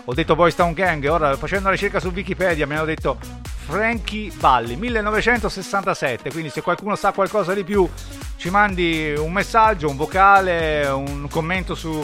ho 0.03 0.15
detto 0.15 0.35
Boys 0.35 0.55
Town 0.55 0.73
Gang. 0.73 1.05
Ora 1.05 1.37
facendo 1.37 1.65
una 1.65 1.73
ricerca 1.73 2.01
su 2.01 2.09
Wikipedia 2.09 2.67
mi 2.67 2.77
hanno 2.77 2.87
detto 2.87 3.19
Frankie 3.67 4.33
Valli 4.35 4.77
1967. 4.77 6.31
Quindi 6.31 6.49
se 6.49 6.63
qualcuno 6.63 6.97
sa 6.97 7.13
qualcosa 7.13 7.53
di 7.53 7.65
più 7.65 7.87
ci 8.37 8.49
mandi 8.49 9.13
un 9.15 9.31
messaggio, 9.31 9.91
un 9.91 9.97
vocale, 9.97 10.87
un 10.87 11.29
commento 11.29 11.75
su, 11.75 12.03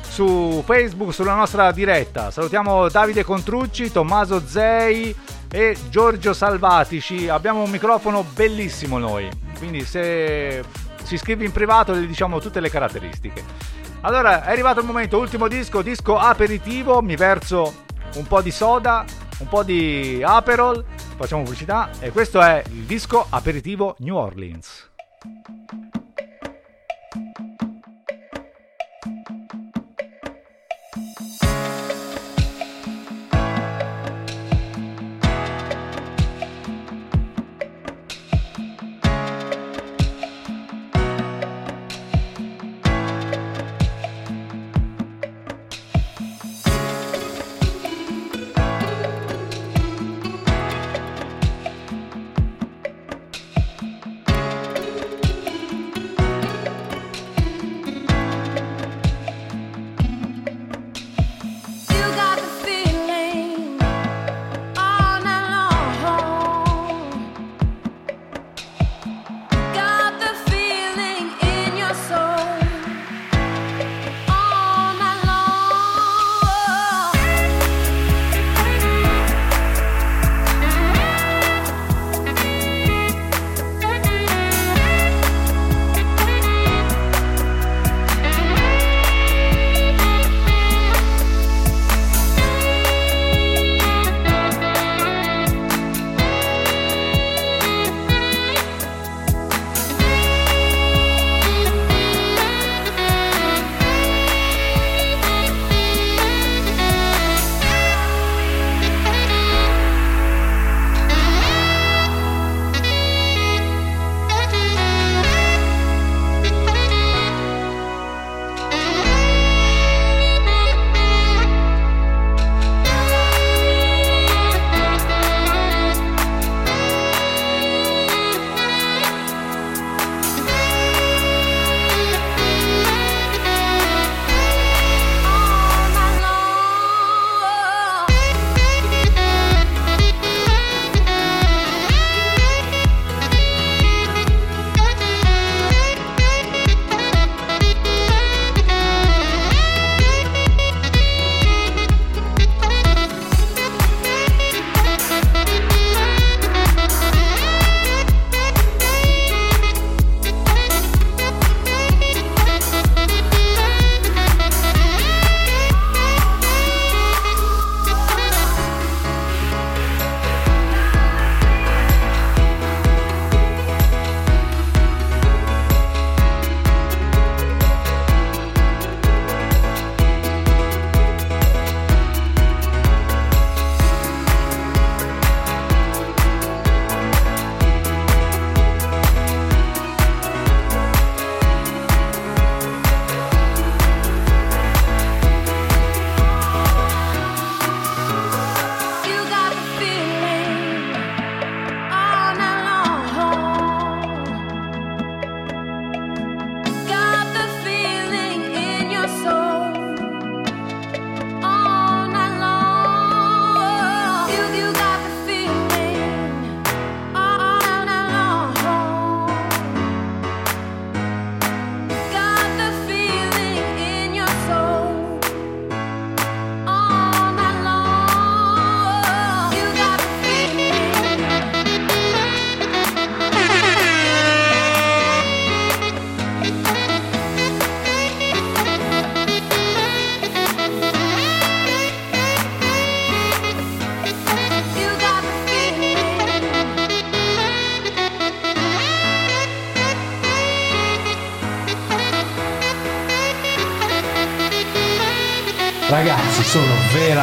su 0.00 0.60
Facebook, 0.66 1.14
sulla 1.14 1.34
nostra 1.34 1.70
diretta. 1.70 2.32
Salutiamo 2.32 2.88
Davide 2.88 3.22
Contrucci, 3.22 3.92
Tommaso 3.92 4.44
Zei 4.44 5.14
e 5.50 5.76
Giorgio 5.88 6.32
Salvatici. 6.32 7.28
Abbiamo 7.28 7.62
un 7.62 7.70
microfono 7.70 8.24
bellissimo 8.34 8.98
noi, 8.98 9.28
quindi 9.58 9.84
se 9.84 10.62
si 11.02 11.14
iscrive 11.14 11.44
in 11.44 11.52
privato 11.52 11.94
gli 11.94 12.06
diciamo 12.06 12.40
tutte 12.40 12.60
le 12.60 12.70
caratteristiche. 12.70 13.42
Allora, 14.02 14.44
è 14.44 14.50
arrivato 14.50 14.80
il 14.80 14.86
momento, 14.86 15.18
ultimo 15.18 15.48
disco, 15.48 15.82
disco 15.82 16.16
aperitivo, 16.16 17.02
mi 17.02 17.16
verso 17.16 17.84
un 18.14 18.26
po' 18.26 18.40
di 18.40 18.50
soda, 18.50 19.04
un 19.38 19.48
po' 19.48 19.62
di 19.62 20.22
Aperol, 20.24 20.84
facciamo 21.16 21.42
pubblicità 21.42 21.90
e 22.00 22.10
questo 22.10 22.40
è 22.40 22.62
il 22.70 22.84
disco 22.84 23.26
aperitivo 23.28 23.96
New 23.98 24.16
Orleans. 24.16 24.88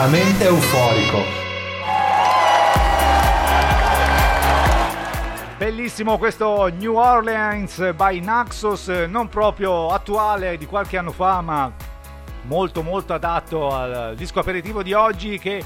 Veramente 0.09 0.45
euforico. 0.45 1.21
Bellissimo 5.57 6.17
questo 6.17 6.67
New 6.67 6.95
Orleans 6.95 7.93
by 7.93 8.21
Naxos, 8.21 8.87
non 8.87 9.27
proprio 9.27 9.89
attuale 9.89 10.57
di 10.57 10.65
qualche 10.65 10.97
anno 10.97 11.11
fa, 11.11 11.41
ma 11.41 11.69
molto 12.43 12.83
molto 12.83 13.13
adatto 13.13 13.69
al 13.69 14.13
disco 14.15 14.39
aperitivo 14.39 14.81
di 14.81 14.93
oggi 14.93 15.37
che 15.39 15.61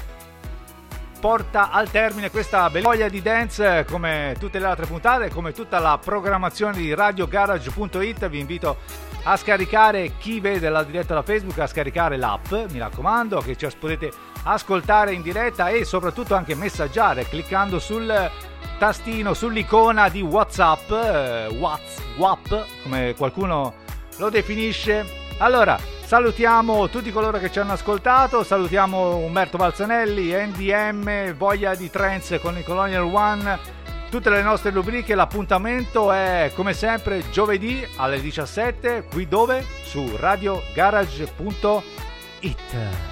porta 1.20 1.70
al 1.70 1.88
termine 1.88 2.30
questa 2.30 2.68
bella 2.68 2.88
voglia 2.88 3.08
di 3.08 3.22
dance 3.22 3.86
come 3.88 4.34
tutte 4.40 4.58
le 4.58 4.66
altre 4.66 4.86
puntate, 4.86 5.30
come 5.30 5.52
tutta 5.52 5.78
la 5.78 5.96
programmazione 6.02 6.78
di 6.78 6.92
radiogarage.it. 6.92 8.28
Vi 8.28 8.38
invito 8.40 8.78
a 9.22 9.36
scaricare 9.36 10.16
chi 10.18 10.40
vede 10.40 10.68
la 10.68 10.82
diretta 10.82 11.14
da 11.14 11.22
Facebook, 11.22 11.60
a 11.60 11.68
scaricare 11.68 12.16
l'app, 12.16 12.50
mi 12.70 12.80
raccomando, 12.80 13.38
che 13.40 13.54
ci 13.54 13.68
potete 13.78 14.10
ascoltare 14.44 15.12
in 15.12 15.22
diretta 15.22 15.68
e 15.68 15.84
soprattutto 15.84 16.34
anche 16.34 16.54
messaggiare 16.54 17.28
cliccando 17.28 17.78
sul 17.78 18.30
tastino, 18.78 19.34
sull'icona 19.34 20.08
di 20.08 20.22
WhatsApp, 20.22 20.90
eh, 20.90 21.46
WhatsApp, 21.56 22.52
come 22.82 23.14
qualcuno 23.16 23.74
lo 24.16 24.28
definisce. 24.28 25.20
Allora, 25.38 25.78
salutiamo 26.04 26.88
tutti 26.88 27.12
coloro 27.12 27.38
che 27.38 27.50
ci 27.50 27.58
hanno 27.58 27.72
ascoltato, 27.72 28.42
salutiamo 28.42 29.16
Umberto 29.16 29.56
Balzanelli, 29.56 30.32
NDM, 30.32 31.32
Voglia 31.34 31.74
di 31.74 31.88
Trends 31.90 32.38
con 32.40 32.58
il 32.58 32.64
Colonial 32.64 33.04
One, 33.04 33.58
tutte 34.10 34.30
le 34.30 34.42
nostre 34.42 34.70
rubriche, 34.70 35.14
l'appuntamento 35.14 36.12
è 36.12 36.52
come 36.54 36.74
sempre 36.74 37.30
giovedì 37.30 37.86
alle 37.96 38.20
17, 38.20 39.06
qui 39.10 39.26
dove? 39.26 39.64
Su 39.84 40.16
radiogarage.it. 40.16 43.11